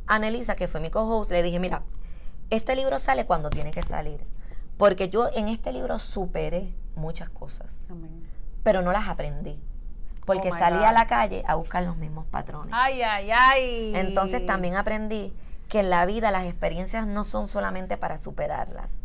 Anelisa, 0.08 0.56
que 0.56 0.66
fue 0.66 0.80
mi 0.80 0.90
co-host, 0.90 1.30
le 1.30 1.44
dije, 1.44 1.60
mira, 1.60 1.82
este 2.50 2.74
libro 2.74 2.98
sale 2.98 3.24
cuando 3.24 3.50
tiene 3.50 3.70
que 3.70 3.82
salir 3.82 4.26
porque 4.80 5.10
yo 5.10 5.28
en 5.34 5.48
este 5.48 5.72
libro 5.72 5.98
superé 5.98 6.74
muchas 6.96 7.28
cosas, 7.28 7.86
pero 8.62 8.80
no 8.80 8.92
las 8.92 9.08
aprendí. 9.08 9.62
Porque 10.24 10.48
oh 10.48 10.56
salí 10.56 10.82
a 10.82 10.90
la 10.90 11.06
calle 11.06 11.44
a 11.46 11.54
buscar 11.56 11.82
los 11.82 11.98
mismos 11.98 12.24
patrones. 12.26 12.72
Ay, 12.74 13.02
ay, 13.02 13.30
ay. 13.30 13.92
Entonces 13.94 14.46
también 14.46 14.76
aprendí 14.76 15.34
que 15.68 15.80
en 15.80 15.90
la 15.90 16.06
vida 16.06 16.30
las 16.30 16.44
experiencias 16.44 17.06
no 17.06 17.24
son 17.24 17.46
solamente 17.46 17.98
para 17.98 18.16
superarlas. 18.16 19.00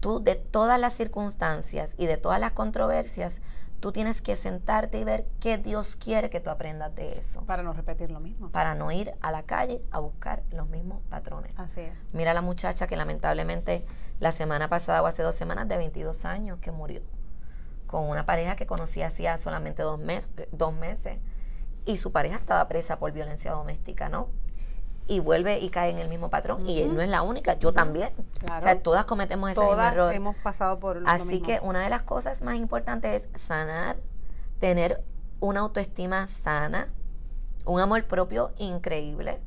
Tú 0.00 0.22
de 0.22 0.36
todas 0.36 0.80
las 0.80 0.94
circunstancias 0.94 1.94
y 1.98 2.06
de 2.06 2.16
todas 2.16 2.40
las 2.40 2.52
controversias, 2.52 3.42
tú 3.80 3.92
tienes 3.92 4.22
que 4.22 4.36
sentarte 4.36 4.98
y 4.98 5.04
ver 5.04 5.26
qué 5.38 5.58
Dios 5.58 5.96
quiere 5.96 6.30
que 6.30 6.40
tú 6.40 6.48
aprendas 6.48 6.94
de 6.94 7.18
eso. 7.18 7.42
Para 7.42 7.62
no 7.62 7.74
repetir 7.74 8.10
lo 8.10 8.20
mismo. 8.20 8.50
Para 8.50 8.74
no 8.74 8.90
ir 8.90 9.12
a 9.20 9.32
la 9.32 9.42
calle 9.42 9.82
a 9.90 9.98
buscar 9.98 10.44
los 10.50 10.68
mismos 10.70 11.02
patrones. 11.10 11.52
Así 11.56 11.82
es. 11.82 11.92
Mira 12.12 12.32
la 12.32 12.40
muchacha 12.40 12.86
que 12.86 12.96
lamentablemente 12.96 13.84
la 14.20 14.32
semana 14.32 14.68
pasada 14.68 15.02
o 15.02 15.06
hace 15.06 15.22
dos 15.22 15.34
semanas 15.34 15.66
de 15.66 15.76
22 15.76 16.24
años 16.24 16.58
que 16.60 16.70
murió 16.70 17.02
con 17.86 18.08
una 18.08 18.24
pareja 18.24 18.54
que 18.54 18.66
conocía 18.66 19.08
hacía 19.08 19.36
solamente 19.36 19.82
dos, 19.82 19.98
meses 19.98 20.30
dos 20.52 20.72
meses 20.72 21.18
y 21.84 21.96
su 21.96 22.12
pareja 22.12 22.36
estaba 22.36 22.68
presa 22.68 22.98
por 22.98 23.10
violencia 23.10 23.52
doméstica, 23.52 24.08
¿no? 24.08 24.28
Y 25.08 25.18
vuelve 25.18 25.58
y 25.58 25.70
cae 25.70 25.90
en 25.90 25.98
el 25.98 26.08
mismo 26.08 26.30
patrón. 26.30 26.68
Y 26.68 26.84
no 26.84 27.00
es 27.00 27.08
la 27.08 27.22
única, 27.22 27.58
yo 27.58 27.72
también. 27.72 28.12
O 28.44 28.62
sea, 28.62 28.80
todas 28.80 29.06
cometemos 29.06 29.50
ese 29.50 29.60
mismo 29.60 29.82
error. 29.82 30.14
hemos 30.14 30.36
pasado 30.36 30.78
por 30.78 30.98
lo 30.98 31.08
Así 31.08 31.40
que 31.40 31.58
una 31.62 31.80
de 31.80 31.90
las 31.90 32.02
cosas 32.02 32.42
más 32.42 32.54
importantes 32.54 33.28
es 33.34 33.42
sanar, 33.42 33.96
tener 34.60 35.02
una 35.40 35.60
autoestima 35.60 36.28
sana, 36.28 36.90
un 37.64 37.80
amor 37.80 38.04
propio 38.04 38.52
increíble. 38.58 39.40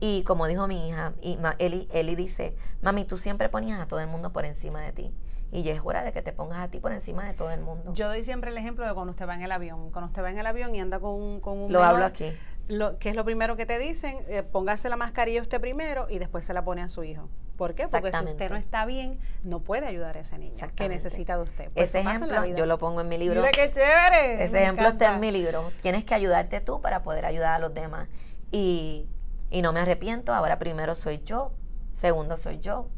Y 0.00 0.22
como 0.22 0.46
dijo 0.46 0.68
mi 0.68 0.88
hija, 0.88 1.12
y 1.20 1.38
Eli, 1.58 1.88
Eli 1.92 2.14
dice, 2.14 2.54
mami, 2.82 3.04
tú 3.04 3.18
siempre 3.18 3.48
ponías 3.48 3.80
a 3.80 3.86
todo 3.86 4.00
el 4.00 4.06
mundo 4.06 4.32
por 4.32 4.44
encima 4.44 4.80
de 4.82 4.92
ti. 4.92 5.14
Y 5.50 5.62
ya 5.62 5.72
es 5.72 5.80
hora 5.82 6.04
de 6.04 6.12
que 6.12 6.22
te 6.22 6.32
pongas 6.32 6.58
a 6.58 6.68
ti 6.68 6.78
por 6.78 6.92
encima 6.92 7.24
de 7.24 7.32
todo 7.32 7.50
el 7.50 7.60
mundo. 7.60 7.94
Yo 7.94 8.08
doy 8.08 8.22
siempre 8.22 8.50
el 8.50 8.58
ejemplo 8.58 8.86
de 8.86 8.92
cuando 8.92 9.12
usted 9.12 9.26
va 9.26 9.34
en 9.34 9.42
el 9.42 9.50
avión. 9.50 9.90
Cuando 9.90 10.08
usted 10.08 10.22
va 10.22 10.30
en 10.30 10.38
el 10.38 10.46
avión 10.46 10.74
y 10.74 10.80
anda 10.80 11.00
con 11.00 11.14
un... 11.14 11.40
Con 11.40 11.58
un 11.58 11.72
lo 11.72 11.82
hablo 11.82 12.04
aquí. 12.04 12.32
Lo, 12.68 12.98
¿Qué 12.98 13.08
es 13.08 13.16
lo 13.16 13.24
primero 13.24 13.56
que 13.56 13.64
te 13.64 13.78
dicen? 13.78 14.18
Eh, 14.28 14.42
póngase 14.42 14.90
la 14.90 14.96
mascarilla 14.96 15.40
usted 15.40 15.58
primero 15.58 16.06
y 16.10 16.18
después 16.18 16.44
se 16.44 16.52
la 16.52 16.64
pone 16.64 16.82
a 16.82 16.90
su 16.90 17.02
hijo. 17.02 17.30
¿Por 17.56 17.74
qué? 17.74 17.86
Porque 17.90 18.12
si 18.12 18.24
usted 18.24 18.50
no 18.50 18.56
está 18.56 18.84
bien, 18.84 19.18
no 19.42 19.60
puede 19.60 19.86
ayudar 19.86 20.16
a 20.16 20.20
ese 20.20 20.38
niño 20.38 20.54
que 20.76 20.88
necesita 20.88 21.36
de 21.36 21.42
usted. 21.42 21.70
Pues 21.72 21.88
ese 21.88 22.00
ejemplo 22.00 22.44
yo 22.44 22.66
lo 22.66 22.78
pongo 22.78 23.00
en 23.00 23.08
mi 23.08 23.18
libro. 23.18 23.40
Mira 23.40 23.50
qué 23.50 23.70
chévere. 23.72 24.44
Ese 24.44 24.62
ejemplo 24.62 24.86
está 24.86 25.14
en 25.14 25.20
mi 25.20 25.32
libro. 25.32 25.72
Tienes 25.80 26.04
que 26.04 26.14
ayudarte 26.14 26.60
tú 26.60 26.80
para 26.80 27.02
poder 27.02 27.24
ayudar 27.24 27.54
a 27.54 27.58
los 27.58 27.74
demás. 27.74 28.08
Y, 28.52 29.08
y 29.50 29.62
no 29.62 29.72
me 29.72 29.80
arrepiento. 29.80 30.34
Ahora 30.34 30.58
primero 30.58 30.94
soy 30.94 31.22
yo, 31.24 31.52
segundo 31.92 32.36
soy 32.36 32.60
yo. 32.60 32.88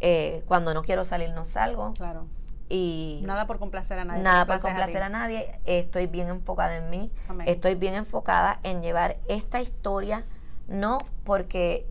Eh, 0.00 0.42
cuando 0.46 0.74
no 0.74 0.82
quiero 0.82 1.04
salir 1.04 1.30
no 1.30 1.44
salgo. 1.44 1.92
Claro. 1.94 2.26
Y 2.68 3.20
nada 3.24 3.46
por 3.46 3.58
complacer 3.58 3.98
a 3.98 4.04
nadie. 4.04 4.22
Nada 4.22 4.46
por 4.46 4.60
complacer 4.60 5.02
a, 5.02 5.08
nadie. 5.08 5.60
Estoy 5.64 6.06
bien 6.06 6.28
enfocada 6.28 6.76
en 6.76 6.90
mí. 6.90 7.12
Estoy 7.44 7.74
bien 7.74 7.94
enfocada 7.94 8.60
en 8.62 8.82
llevar 8.82 9.18
esta 9.28 9.60
historia, 9.60 10.24
no 10.68 10.98
porque 11.24 11.86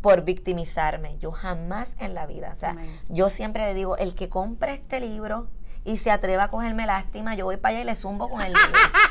por 0.00 0.24
victimizarme. 0.24 1.16
Yo 1.18 1.30
jamás 1.30 1.96
en 2.00 2.14
la 2.14 2.26
vida. 2.26 2.50
O 2.52 2.56
sea, 2.56 2.76
yo 3.08 3.28
siempre 3.30 3.66
le 3.66 3.74
digo, 3.74 3.96
el 3.96 4.14
que 4.14 4.28
compre 4.28 4.74
este 4.74 5.00
libro 5.00 5.48
y 5.84 5.96
se 5.98 6.10
atreva 6.10 6.44
a 6.44 6.48
cogerme 6.48 6.86
lástima, 6.86 7.34
yo 7.34 7.44
voy 7.44 7.56
para 7.56 7.76
allá 7.76 7.82
y 7.82 7.84
le 7.84 7.94
zumbo 7.94 8.28
con 8.28 8.42
el 8.42 8.52
libro. 8.52 8.72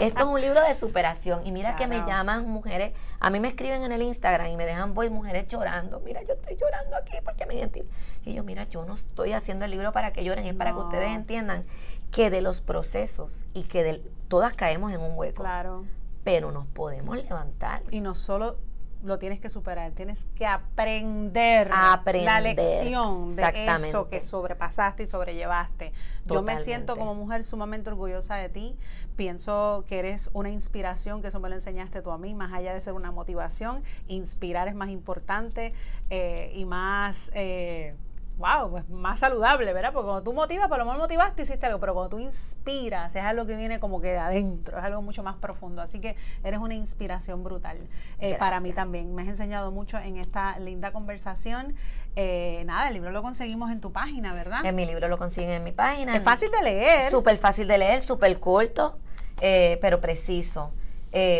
Esto 0.00 0.20
es 0.20 0.26
un 0.26 0.40
libro 0.40 0.60
de 0.62 0.74
superación. 0.74 1.46
Y 1.46 1.52
mira 1.52 1.76
que 1.76 1.86
me 1.86 1.98
llaman 2.06 2.48
mujeres, 2.48 2.92
a 3.20 3.30
mí 3.30 3.40
me 3.40 3.48
escriben 3.48 3.82
en 3.82 3.92
el 3.92 4.02
Instagram 4.02 4.48
y 4.48 4.56
me 4.56 4.66
dejan 4.66 4.94
voy 4.94 5.10
mujeres 5.10 5.48
llorando. 5.48 6.00
Mira, 6.00 6.22
yo 6.22 6.34
estoy 6.34 6.56
llorando 6.56 6.96
aquí 6.96 7.16
porque 7.24 7.46
me 7.46 7.54
identifico. 7.54 7.92
Y 8.24 8.34
yo, 8.34 8.44
mira, 8.44 8.64
yo 8.64 8.84
no 8.84 8.94
estoy 8.94 9.32
haciendo 9.32 9.64
el 9.64 9.70
libro 9.70 9.92
para 9.92 10.12
que 10.12 10.24
lloren, 10.24 10.46
es 10.46 10.54
para 10.54 10.72
que 10.72 10.78
ustedes 10.78 11.10
entiendan 11.10 11.64
que 12.10 12.30
de 12.30 12.40
los 12.40 12.60
procesos 12.60 13.44
y 13.52 13.64
que 13.64 13.82
de, 13.82 14.02
todas 14.28 14.54
caemos 14.54 14.92
en 14.92 15.00
un 15.00 15.16
hueco. 15.16 15.42
Claro. 15.42 15.84
Pero 16.24 16.52
nos 16.52 16.66
podemos 16.66 17.16
levantar. 17.16 17.82
Y 17.90 18.00
no 18.00 18.14
solo 18.14 18.56
lo 19.02 19.18
tienes 19.18 19.40
que 19.40 19.48
superar, 19.48 19.92
tienes 19.92 20.26
que 20.36 20.46
aprender, 20.46 21.68
la 21.68 22.40
lección 22.40 23.34
de 23.34 23.66
eso 23.88 24.08
que 24.08 24.20
sobrepasaste 24.20 25.02
y 25.02 25.06
sobrellevaste. 25.06 25.92
Yo 26.26 26.42
me 26.42 26.58
siento 26.60 26.96
como 26.96 27.14
mujer 27.14 27.44
sumamente 27.44 27.90
orgullosa 27.90 28.36
de 28.36 28.48
ti, 28.48 28.76
pienso 29.16 29.84
que 29.88 29.98
eres 29.98 30.30
una 30.32 30.50
inspiración, 30.50 31.20
que 31.20 31.28
eso 31.28 31.40
me 31.40 31.48
lo 31.48 31.56
enseñaste 31.56 32.02
tú 32.02 32.10
a 32.10 32.18
mí, 32.18 32.34
más 32.34 32.52
allá 32.52 32.74
de 32.74 32.80
ser 32.80 32.92
una 32.92 33.10
motivación, 33.10 33.82
inspirar 34.08 34.68
es 34.68 34.74
más 34.74 34.88
importante 34.88 35.72
eh, 36.10 36.52
y 36.54 36.64
más... 36.64 37.30
Eh, 37.34 37.94
wow, 38.42 38.70
pues 38.70 38.88
más 38.90 39.20
saludable, 39.20 39.72
¿verdad? 39.72 39.92
Porque 39.92 40.06
cuando 40.06 40.24
tú 40.24 40.32
motivas, 40.32 40.68
por 40.68 40.76
lo 40.76 40.84
menos 40.84 40.98
motivaste, 40.98 41.42
hiciste 41.42 41.66
algo, 41.66 41.78
pero 41.78 41.94
cuando 41.94 42.10
tú 42.10 42.18
inspiras, 42.18 43.14
es 43.14 43.22
algo 43.22 43.46
que 43.46 43.54
viene 43.54 43.78
como 43.78 44.00
que 44.00 44.08
de 44.08 44.18
adentro, 44.18 44.78
es 44.78 44.84
algo 44.84 45.00
mucho 45.00 45.22
más 45.22 45.36
profundo. 45.36 45.80
Así 45.80 46.00
que 46.00 46.16
eres 46.42 46.58
una 46.58 46.74
inspiración 46.74 47.44
brutal 47.44 47.78
eh, 48.18 48.36
para 48.38 48.58
mí 48.58 48.72
también. 48.72 49.14
Me 49.14 49.22
has 49.22 49.28
enseñado 49.28 49.70
mucho 49.70 49.96
en 49.96 50.16
esta 50.16 50.58
linda 50.58 50.92
conversación. 50.92 51.76
Eh, 52.16 52.64
nada, 52.66 52.88
el 52.88 52.94
libro 52.94 53.12
lo 53.12 53.22
conseguimos 53.22 53.70
en 53.70 53.80
tu 53.80 53.92
página, 53.92 54.34
¿verdad? 54.34 54.66
En 54.66 54.74
mi 54.74 54.86
libro 54.86 55.06
lo 55.06 55.18
consiguen 55.18 55.50
en 55.52 55.62
mi 55.62 55.72
página. 55.72 56.16
Es 56.16 56.24
fácil 56.24 56.50
de 56.50 56.62
leer. 56.62 57.10
Súper 57.12 57.36
fácil 57.36 57.68
de 57.68 57.78
leer, 57.78 58.02
súper 58.02 58.40
corto, 58.40 58.98
eh, 59.40 59.78
pero 59.80 60.00
preciso. 60.00 60.72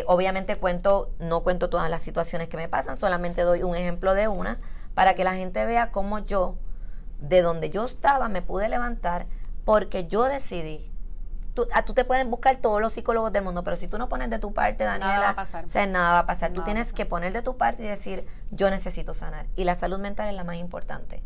obviamente 0.06 0.54
cuento, 0.54 1.10
no 1.18 1.40
cuento 1.42 1.68
todas 1.68 1.90
las 1.90 2.02
situaciones 2.02 2.48
que 2.48 2.56
me 2.56 2.68
pasan, 2.68 2.96
solamente 2.96 3.42
doy 3.42 3.64
un 3.64 3.74
ejemplo 3.74 4.14
de 4.14 4.28
una 4.28 4.60
para 4.94 5.14
que 5.14 5.24
la 5.24 5.34
gente 5.34 5.64
vea 5.64 5.90
cómo 5.90 6.20
yo 6.20 6.56
de 7.22 7.40
donde 7.40 7.70
yo 7.70 7.84
estaba 7.84 8.28
me 8.28 8.42
pude 8.42 8.68
levantar 8.68 9.26
porque 9.64 10.06
yo 10.06 10.24
decidí. 10.24 10.90
Tú, 11.54 11.68
a, 11.72 11.84
tú 11.84 11.92
te 11.92 12.04
pueden 12.04 12.30
buscar 12.30 12.56
todos 12.56 12.80
los 12.80 12.94
psicólogos 12.94 13.32
del 13.32 13.44
mundo, 13.44 13.62
pero 13.62 13.76
si 13.76 13.86
tú 13.86 13.98
no 13.98 14.08
pones 14.08 14.30
de 14.30 14.38
tu 14.38 14.54
parte, 14.54 14.84
Daniela, 14.84 15.14
nada 15.14 15.26
va 15.26 15.30
a 15.30 15.36
pasar. 15.36 15.64
O 15.66 15.68
sea, 15.68 15.86
nada 15.86 16.12
va 16.12 16.18
a 16.20 16.26
pasar. 16.26 16.52
tú 16.52 16.62
tienes 16.62 16.92
que 16.92 17.04
poner 17.04 17.32
de 17.32 17.42
tu 17.42 17.56
parte 17.56 17.84
y 17.84 17.86
decir, 17.86 18.26
yo 18.50 18.70
necesito 18.70 19.12
sanar. 19.12 19.46
Y 19.54 19.64
la 19.64 19.74
salud 19.74 19.98
mental 19.98 20.28
es 20.28 20.34
la 20.34 20.44
más 20.44 20.56
importante. 20.56 21.22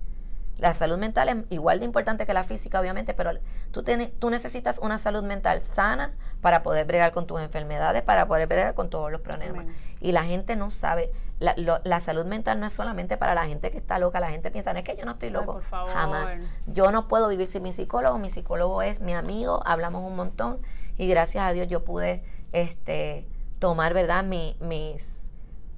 La 0.59 0.73
salud 0.73 0.97
mental 0.97 1.29
es 1.29 1.37
igual 1.51 1.81
de 1.81 1.85
importante 1.85 2.25
que 2.25 2.33
la 2.33 2.43
física, 2.43 2.81
obviamente, 2.81 3.13
pero 3.13 3.33
tú, 3.73 3.85
tú 4.19 4.31
necesitas 4.31 4.79
una 4.79 4.97
salud 4.97 5.23
mental 5.23 5.61
sana 5.61 6.15
para 6.41 6.63
poder 6.63 6.87
bregar 6.87 7.13
con 7.13 7.27
tus 7.27 7.41
enfermedades, 7.41 8.03
para 8.03 8.27
poder 8.27 8.47
bregar 8.49 8.75
con 8.75 8.89
todos 8.89 9.13
los 9.13 9.21
problemas. 9.21 9.67
Y 10.01 10.13
la 10.13 10.25
gente 10.25 10.57
no 10.57 10.71
sabe, 10.71 11.11
la, 11.41 11.55
la, 11.85 12.01
salud 12.01 12.25
mental 12.25 12.59
no 12.59 12.67
es 12.67 12.73
solamente 12.73 13.19
para 13.19 13.35
la 13.35 13.47
gente 13.47 13.71
que 13.71 13.77
está 13.77 13.99
loca, 13.99 14.19
la 14.19 14.31
gente 14.31 14.51
piensa, 14.51 14.73
no 14.73 14.79
es 14.79 14.85
que 14.85 14.97
yo 14.97 15.05
no 15.05 15.13
estoy 15.13 15.29
loco, 15.29 15.61
jamás. 15.71 16.39
Yo 16.67 16.91
no 16.91 17.07
puedo 17.07 17.29
vivir 17.29 17.47
sin 17.47 17.63
mi 17.63 17.75
psicólogo, 17.75 18.19
mi 18.19 18.31
psicólogo 18.31 18.81
es 18.81 19.01
mi 19.01 19.13
amigo, 19.13 19.61
hablamos 19.67 20.05
un 20.05 20.17
montón 20.17 20.59
y 20.97 21.07
gracias 21.07 21.45
a 21.45 21.53
Dios 21.53 21.69
yo 21.69 21.85
pude 21.85 22.25
este, 22.53 23.29
tomar, 23.59 23.93
¿verdad?, 23.93 24.25
mis, 24.25 24.57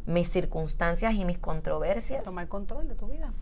mis 0.07 0.31
circunstancias 0.31 1.15
y 1.15 1.25
mis 1.25 1.39
controversias. 1.39 2.23
Tomar 2.23 2.47
control 2.47 2.87
de 2.87 2.95
tu 2.95 3.09
vida 3.09 3.33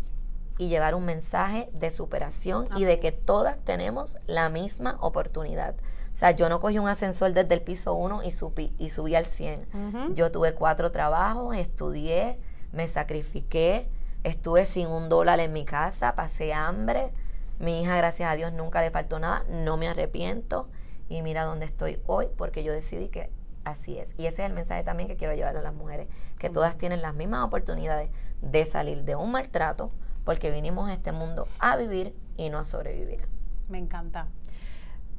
y 0.58 0.68
llevar 0.68 0.94
un 0.94 1.04
mensaje 1.04 1.68
de 1.72 1.90
superación 1.90 2.68
y 2.76 2.84
de 2.84 2.98
que 2.98 3.12
todas 3.12 3.58
tenemos 3.58 4.18
la 4.26 4.48
misma 4.48 4.96
oportunidad. 5.00 5.74
O 6.12 6.18
sea, 6.18 6.30
yo 6.30 6.48
no 6.48 6.60
cogí 6.60 6.78
un 6.78 6.88
ascensor 6.88 7.32
desde 7.32 7.54
el 7.54 7.60
piso 7.60 7.92
1 7.94 8.22
y, 8.22 8.30
subí, 8.30 8.74
y 8.78 8.88
subí 8.88 9.14
al 9.14 9.26
100. 9.26 10.14
Yo 10.14 10.32
tuve 10.32 10.54
cuatro 10.54 10.90
trabajos, 10.90 11.54
estudié, 11.56 12.38
me 12.72 12.88
sacrifiqué, 12.88 13.88
estuve 14.24 14.64
sin 14.64 14.88
un 14.88 15.08
dólar 15.10 15.40
en 15.40 15.52
mi 15.52 15.64
casa, 15.64 16.14
pasé 16.14 16.54
hambre. 16.54 17.12
Mi 17.58 17.82
hija, 17.82 17.96
gracias 17.96 18.30
a 18.30 18.34
Dios, 18.34 18.52
nunca 18.52 18.80
le 18.80 18.90
faltó 18.90 19.18
nada, 19.18 19.44
no 19.50 19.76
me 19.76 19.88
arrepiento. 19.88 20.68
Y 21.08 21.20
mira 21.20 21.44
dónde 21.44 21.66
estoy 21.66 22.00
hoy, 22.06 22.28
porque 22.36 22.64
yo 22.64 22.72
decidí 22.72 23.08
que 23.08 23.30
así 23.64 23.98
es. 23.98 24.14
Y 24.16 24.26
ese 24.26 24.42
es 24.42 24.48
el 24.48 24.54
mensaje 24.54 24.84
también 24.84 25.08
que 25.08 25.16
quiero 25.16 25.34
llevar 25.34 25.56
a 25.56 25.62
las 25.62 25.74
mujeres, 25.74 26.08
que 26.38 26.48
todas 26.48 26.78
tienen 26.78 27.02
las 27.02 27.14
mismas 27.14 27.44
oportunidades 27.44 28.10
de 28.40 28.64
salir 28.64 29.04
de 29.04 29.16
un 29.16 29.32
maltrato, 29.32 29.90
porque 30.26 30.50
vinimos 30.50 30.90
a 30.90 30.92
este 30.92 31.12
mundo 31.12 31.46
a 31.60 31.76
vivir 31.76 32.14
y 32.36 32.50
no 32.50 32.58
a 32.58 32.64
sobrevivir. 32.64 33.26
Me 33.68 33.78
encanta. 33.78 34.26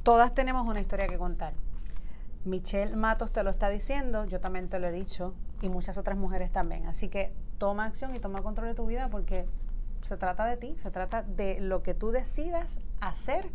Todas 0.02 0.34
tenemos 0.34 0.68
una 0.68 0.80
historia 0.80 1.08
que 1.08 1.16
contar. 1.16 1.54
Michelle 2.44 2.94
Matos 2.94 3.32
te 3.32 3.42
lo 3.42 3.48
está 3.48 3.70
diciendo, 3.70 4.26
yo 4.26 4.38
también 4.38 4.68
te 4.68 4.78
lo 4.78 4.86
he 4.86 4.92
dicho 4.92 5.34
y 5.62 5.70
muchas 5.70 5.96
otras 5.96 6.18
mujeres 6.18 6.52
también. 6.52 6.86
Así 6.86 7.08
que 7.08 7.32
toma 7.56 7.86
acción 7.86 8.14
y 8.14 8.20
toma 8.20 8.42
control 8.42 8.68
de 8.68 8.74
tu 8.74 8.84
vida 8.84 9.08
porque 9.08 9.46
se 10.02 10.18
trata 10.18 10.44
de 10.44 10.58
ti, 10.58 10.76
se 10.76 10.90
trata 10.90 11.22
de 11.22 11.58
lo 11.58 11.82
que 11.82 11.94
tú 11.94 12.10
decidas 12.10 12.78
hacer 13.00 13.50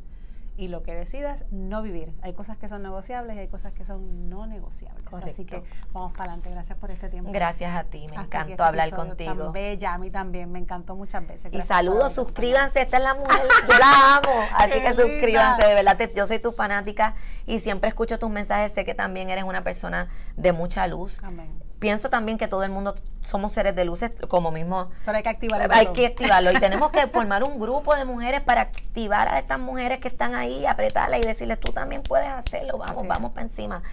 y 0.55 0.67
lo 0.67 0.83
que 0.83 0.93
decidas 0.93 1.45
no 1.51 1.81
vivir. 1.81 2.13
Hay 2.21 2.33
cosas 2.33 2.57
que 2.57 2.67
son 2.67 2.83
negociables 2.83 3.35
y 3.35 3.39
hay 3.39 3.47
cosas 3.47 3.73
que 3.73 3.85
son 3.85 4.29
no 4.29 4.45
negociables. 4.45 5.05
Así 5.11 5.45
que 5.45 5.63
vamos 5.91 6.11
para 6.11 6.25
adelante. 6.25 6.51
Gracias 6.51 6.77
por 6.77 6.91
este 6.91 7.09
tiempo. 7.09 7.31
Gracias 7.31 7.75
a 7.75 7.85
ti. 7.85 8.07
Me 8.09 8.15
encantó 8.15 8.51
este 8.51 8.63
hablar 8.63 8.91
contigo. 8.91 9.35
Tan 9.35 9.51
bella, 9.51 9.93
a 9.93 9.97
mí 9.97 10.11
también. 10.11 10.51
Me 10.51 10.59
encantó 10.59 10.95
muchas 10.95 11.27
veces. 11.27 11.51
y 11.53 11.61
saludos, 11.61 12.13
suscríbanse. 12.13 12.81
Esta 12.81 12.97
es 12.97 13.03
la 13.03 13.13
mujer. 13.15 13.41
Yo 13.67 13.77
la 13.79 14.17
amo. 14.17 14.41
Así 14.57 14.79
que 14.79 14.93
suscríbanse. 14.93 15.67
De 15.67 15.73
verdad, 15.73 15.97
yo 16.15 16.27
soy 16.27 16.39
tu 16.39 16.51
fanática 16.51 17.15
y 17.45 17.59
siempre 17.59 17.89
escucho 17.89 18.19
tus 18.19 18.29
mensajes. 18.29 18.71
Sé 18.71 18.85
que 18.85 18.93
también 18.93 19.29
eres 19.29 19.43
una 19.43 19.63
persona 19.63 20.09
de 20.35 20.53
mucha 20.53 20.87
luz. 20.87 21.19
Amén 21.23 21.72
pienso 21.83 22.09
también 22.09 22.37
que 22.37 22.47
todo 22.47 22.63
el 22.63 22.71
mundo 22.71 22.95
somos 23.19 23.51
seres 23.51 23.75
de 23.75 23.83
luces, 23.83 24.13
como 24.29 24.51
mismo. 24.51 24.89
Pero 25.03 25.17
hay 25.17 25.23
que 25.23 25.27
activarlo. 25.27 25.67
Hay 25.75 25.87
que 25.87 26.05
activarlo. 26.05 26.53
y 26.53 26.55
tenemos 26.55 26.91
que 26.91 27.07
formar 27.11 27.43
un 27.43 27.59
grupo 27.59 27.93
de 27.93 28.05
mujeres 28.05 28.39
para 28.39 28.61
activar 28.61 29.27
a 29.27 29.37
estas 29.37 29.59
mujeres 29.59 29.97
que 29.99 30.07
están 30.07 30.33
ahí, 30.33 30.65
apretarlas 30.65 31.19
y 31.19 31.23
decirles, 31.23 31.59
tú 31.59 31.73
también 31.73 32.01
puedes 32.01 32.29
hacerlo, 32.29 32.77
vamos, 32.77 33.05
vamos 33.05 33.33
para 33.33 33.41
encima. 33.41 33.83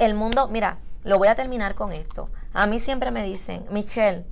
El 0.00 0.14
mundo, 0.14 0.48
mira, 0.48 0.78
lo 1.04 1.16
voy 1.16 1.28
a 1.28 1.36
terminar 1.36 1.76
con 1.76 1.92
esto. 1.92 2.28
A 2.54 2.66
mí 2.66 2.80
siempre 2.80 3.12
me 3.12 3.22
dicen, 3.22 3.64
Michelle, 3.70 4.24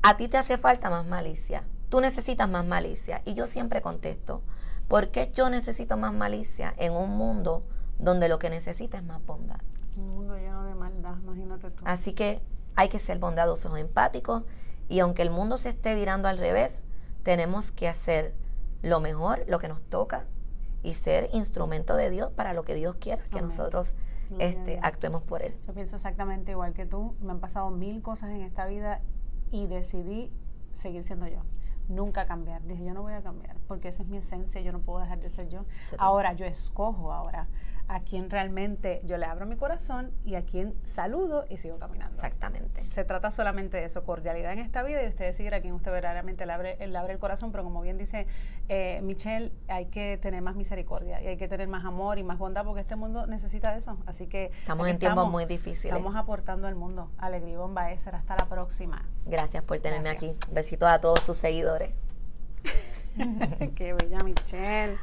a 0.00 0.16
ti 0.16 0.28
te 0.28 0.38
hace 0.38 0.56
falta 0.56 0.88
más 0.88 1.04
malicia. 1.04 1.62
Tú 1.90 2.00
necesitas 2.00 2.48
más 2.48 2.64
malicia. 2.64 3.20
Y 3.26 3.34
yo 3.34 3.46
siempre 3.46 3.82
contesto, 3.82 4.40
¿por 4.88 5.10
qué 5.10 5.30
yo 5.34 5.50
necesito 5.50 5.98
más 5.98 6.14
malicia 6.14 6.72
en 6.78 6.94
un 6.94 7.10
mundo 7.18 7.66
donde 7.98 8.30
lo 8.30 8.38
que 8.38 8.48
necesita 8.48 8.96
es 8.96 9.04
más 9.04 9.22
bondad? 9.26 9.60
Un 9.96 10.08
mundo 10.08 10.36
lleno 10.36 10.64
de 10.64 10.74
maldad, 10.74 11.16
imagínate 11.22 11.70
tú. 11.70 11.82
Así 11.86 12.12
que 12.12 12.42
hay 12.74 12.88
que 12.88 12.98
ser 12.98 13.18
bondadosos, 13.18 13.76
empáticos 13.78 14.44
y 14.88 15.00
aunque 15.00 15.22
el 15.22 15.30
mundo 15.30 15.58
se 15.58 15.70
esté 15.70 15.94
virando 15.94 16.28
al 16.28 16.38
revés, 16.38 16.84
tenemos 17.22 17.72
que 17.72 17.88
hacer 17.88 18.34
lo 18.82 19.00
mejor, 19.00 19.44
lo 19.48 19.58
que 19.58 19.68
nos 19.68 19.82
toca 19.82 20.26
y 20.82 20.94
ser 20.94 21.28
instrumento 21.32 21.96
de 21.96 22.10
Dios 22.10 22.30
para 22.30 22.52
lo 22.52 22.64
que 22.64 22.74
Dios 22.74 22.96
quiera 22.96 23.22
que 23.24 23.38
Amén. 23.38 23.46
nosotros 23.46 23.96
este, 24.38 24.78
actuemos 24.82 25.22
por 25.22 25.42
Él. 25.42 25.56
Yo 25.66 25.74
pienso 25.74 25.96
exactamente 25.96 26.52
igual 26.52 26.74
que 26.74 26.86
tú. 26.86 27.14
Me 27.20 27.32
han 27.32 27.40
pasado 27.40 27.70
mil 27.70 28.02
cosas 28.02 28.30
en 28.30 28.42
esta 28.42 28.66
vida 28.66 29.00
y 29.50 29.66
decidí 29.66 30.30
seguir 30.72 31.04
siendo 31.04 31.26
yo. 31.26 31.40
Nunca 31.88 32.26
cambiar. 32.26 32.62
Dije, 32.64 32.84
yo 32.84 32.94
no 32.94 33.02
voy 33.02 33.14
a 33.14 33.22
cambiar 33.22 33.56
porque 33.68 33.88
esa 33.88 34.02
es 34.02 34.08
mi 34.08 34.16
esencia. 34.18 34.60
Yo 34.60 34.72
no 34.72 34.80
puedo 34.80 35.00
dejar 35.00 35.20
de 35.20 35.30
ser 35.30 35.48
yo. 35.48 35.64
Yo 35.90 35.96
Ahora 35.98 36.32
yo 36.32 36.44
escojo 36.44 37.12
ahora 37.12 37.48
a 37.88 38.00
quien 38.00 38.30
realmente 38.30 39.00
yo 39.04 39.16
le 39.16 39.26
abro 39.26 39.46
mi 39.46 39.56
corazón 39.56 40.10
y 40.24 40.34
a 40.34 40.44
quien 40.44 40.74
saludo 40.84 41.44
y 41.48 41.56
sigo 41.58 41.78
caminando. 41.78 42.14
Exactamente. 42.14 42.84
Se 42.90 43.04
trata 43.04 43.30
solamente 43.30 43.76
de 43.76 43.84
eso, 43.84 44.04
cordialidad 44.04 44.52
en 44.52 44.58
esta 44.58 44.82
vida 44.82 45.02
y 45.02 45.08
usted 45.08 45.26
decidir 45.26 45.54
a 45.54 45.60
quien 45.60 45.72
usted 45.74 45.92
verdaderamente 45.92 46.46
le 46.46 46.52
abre, 46.52 46.86
le 46.86 46.98
abre 46.98 47.12
el 47.12 47.18
corazón, 47.18 47.52
pero 47.52 47.64
como 47.64 47.80
bien 47.80 47.98
dice 47.98 48.26
eh, 48.68 49.00
Michelle, 49.02 49.52
hay 49.68 49.86
que 49.86 50.18
tener 50.18 50.42
más 50.42 50.56
misericordia 50.56 51.22
y 51.22 51.28
hay 51.28 51.36
que 51.36 51.48
tener 51.48 51.68
más 51.68 51.84
amor 51.84 52.18
y 52.18 52.24
más 52.24 52.38
bondad 52.38 52.64
porque 52.64 52.80
este 52.80 52.96
mundo 52.96 53.26
necesita 53.26 53.76
eso. 53.76 53.98
Así 54.06 54.26
que 54.26 54.50
Estamos 54.58 54.88
en 54.88 54.98
tiempos 54.98 55.30
muy 55.30 55.44
difíciles. 55.44 55.96
Estamos 55.96 56.16
aportando 56.16 56.66
al 56.66 56.74
mundo. 56.74 57.10
Alegría 57.18 57.58
bomba 57.58 57.92
Eser. 57.92 58.14
Hasta 58.16 58.36
la 58.36 58.46
próxima. 58.46 59.04
Gracias 59.24 59.62
por 59.62 59.78
tenerme 59.78 60.10
Gracias. 60.10 60.32
aquí. 60.32 60.52
Besitos 60.52 60.88
a 60.88 61.00
todos 61.00 61.24
tus 61.24 61.36
seguidores. 61.36 61.90
Qué 63.74 63.94
bella 63.94 64.18
Michelle. 64.24 64.96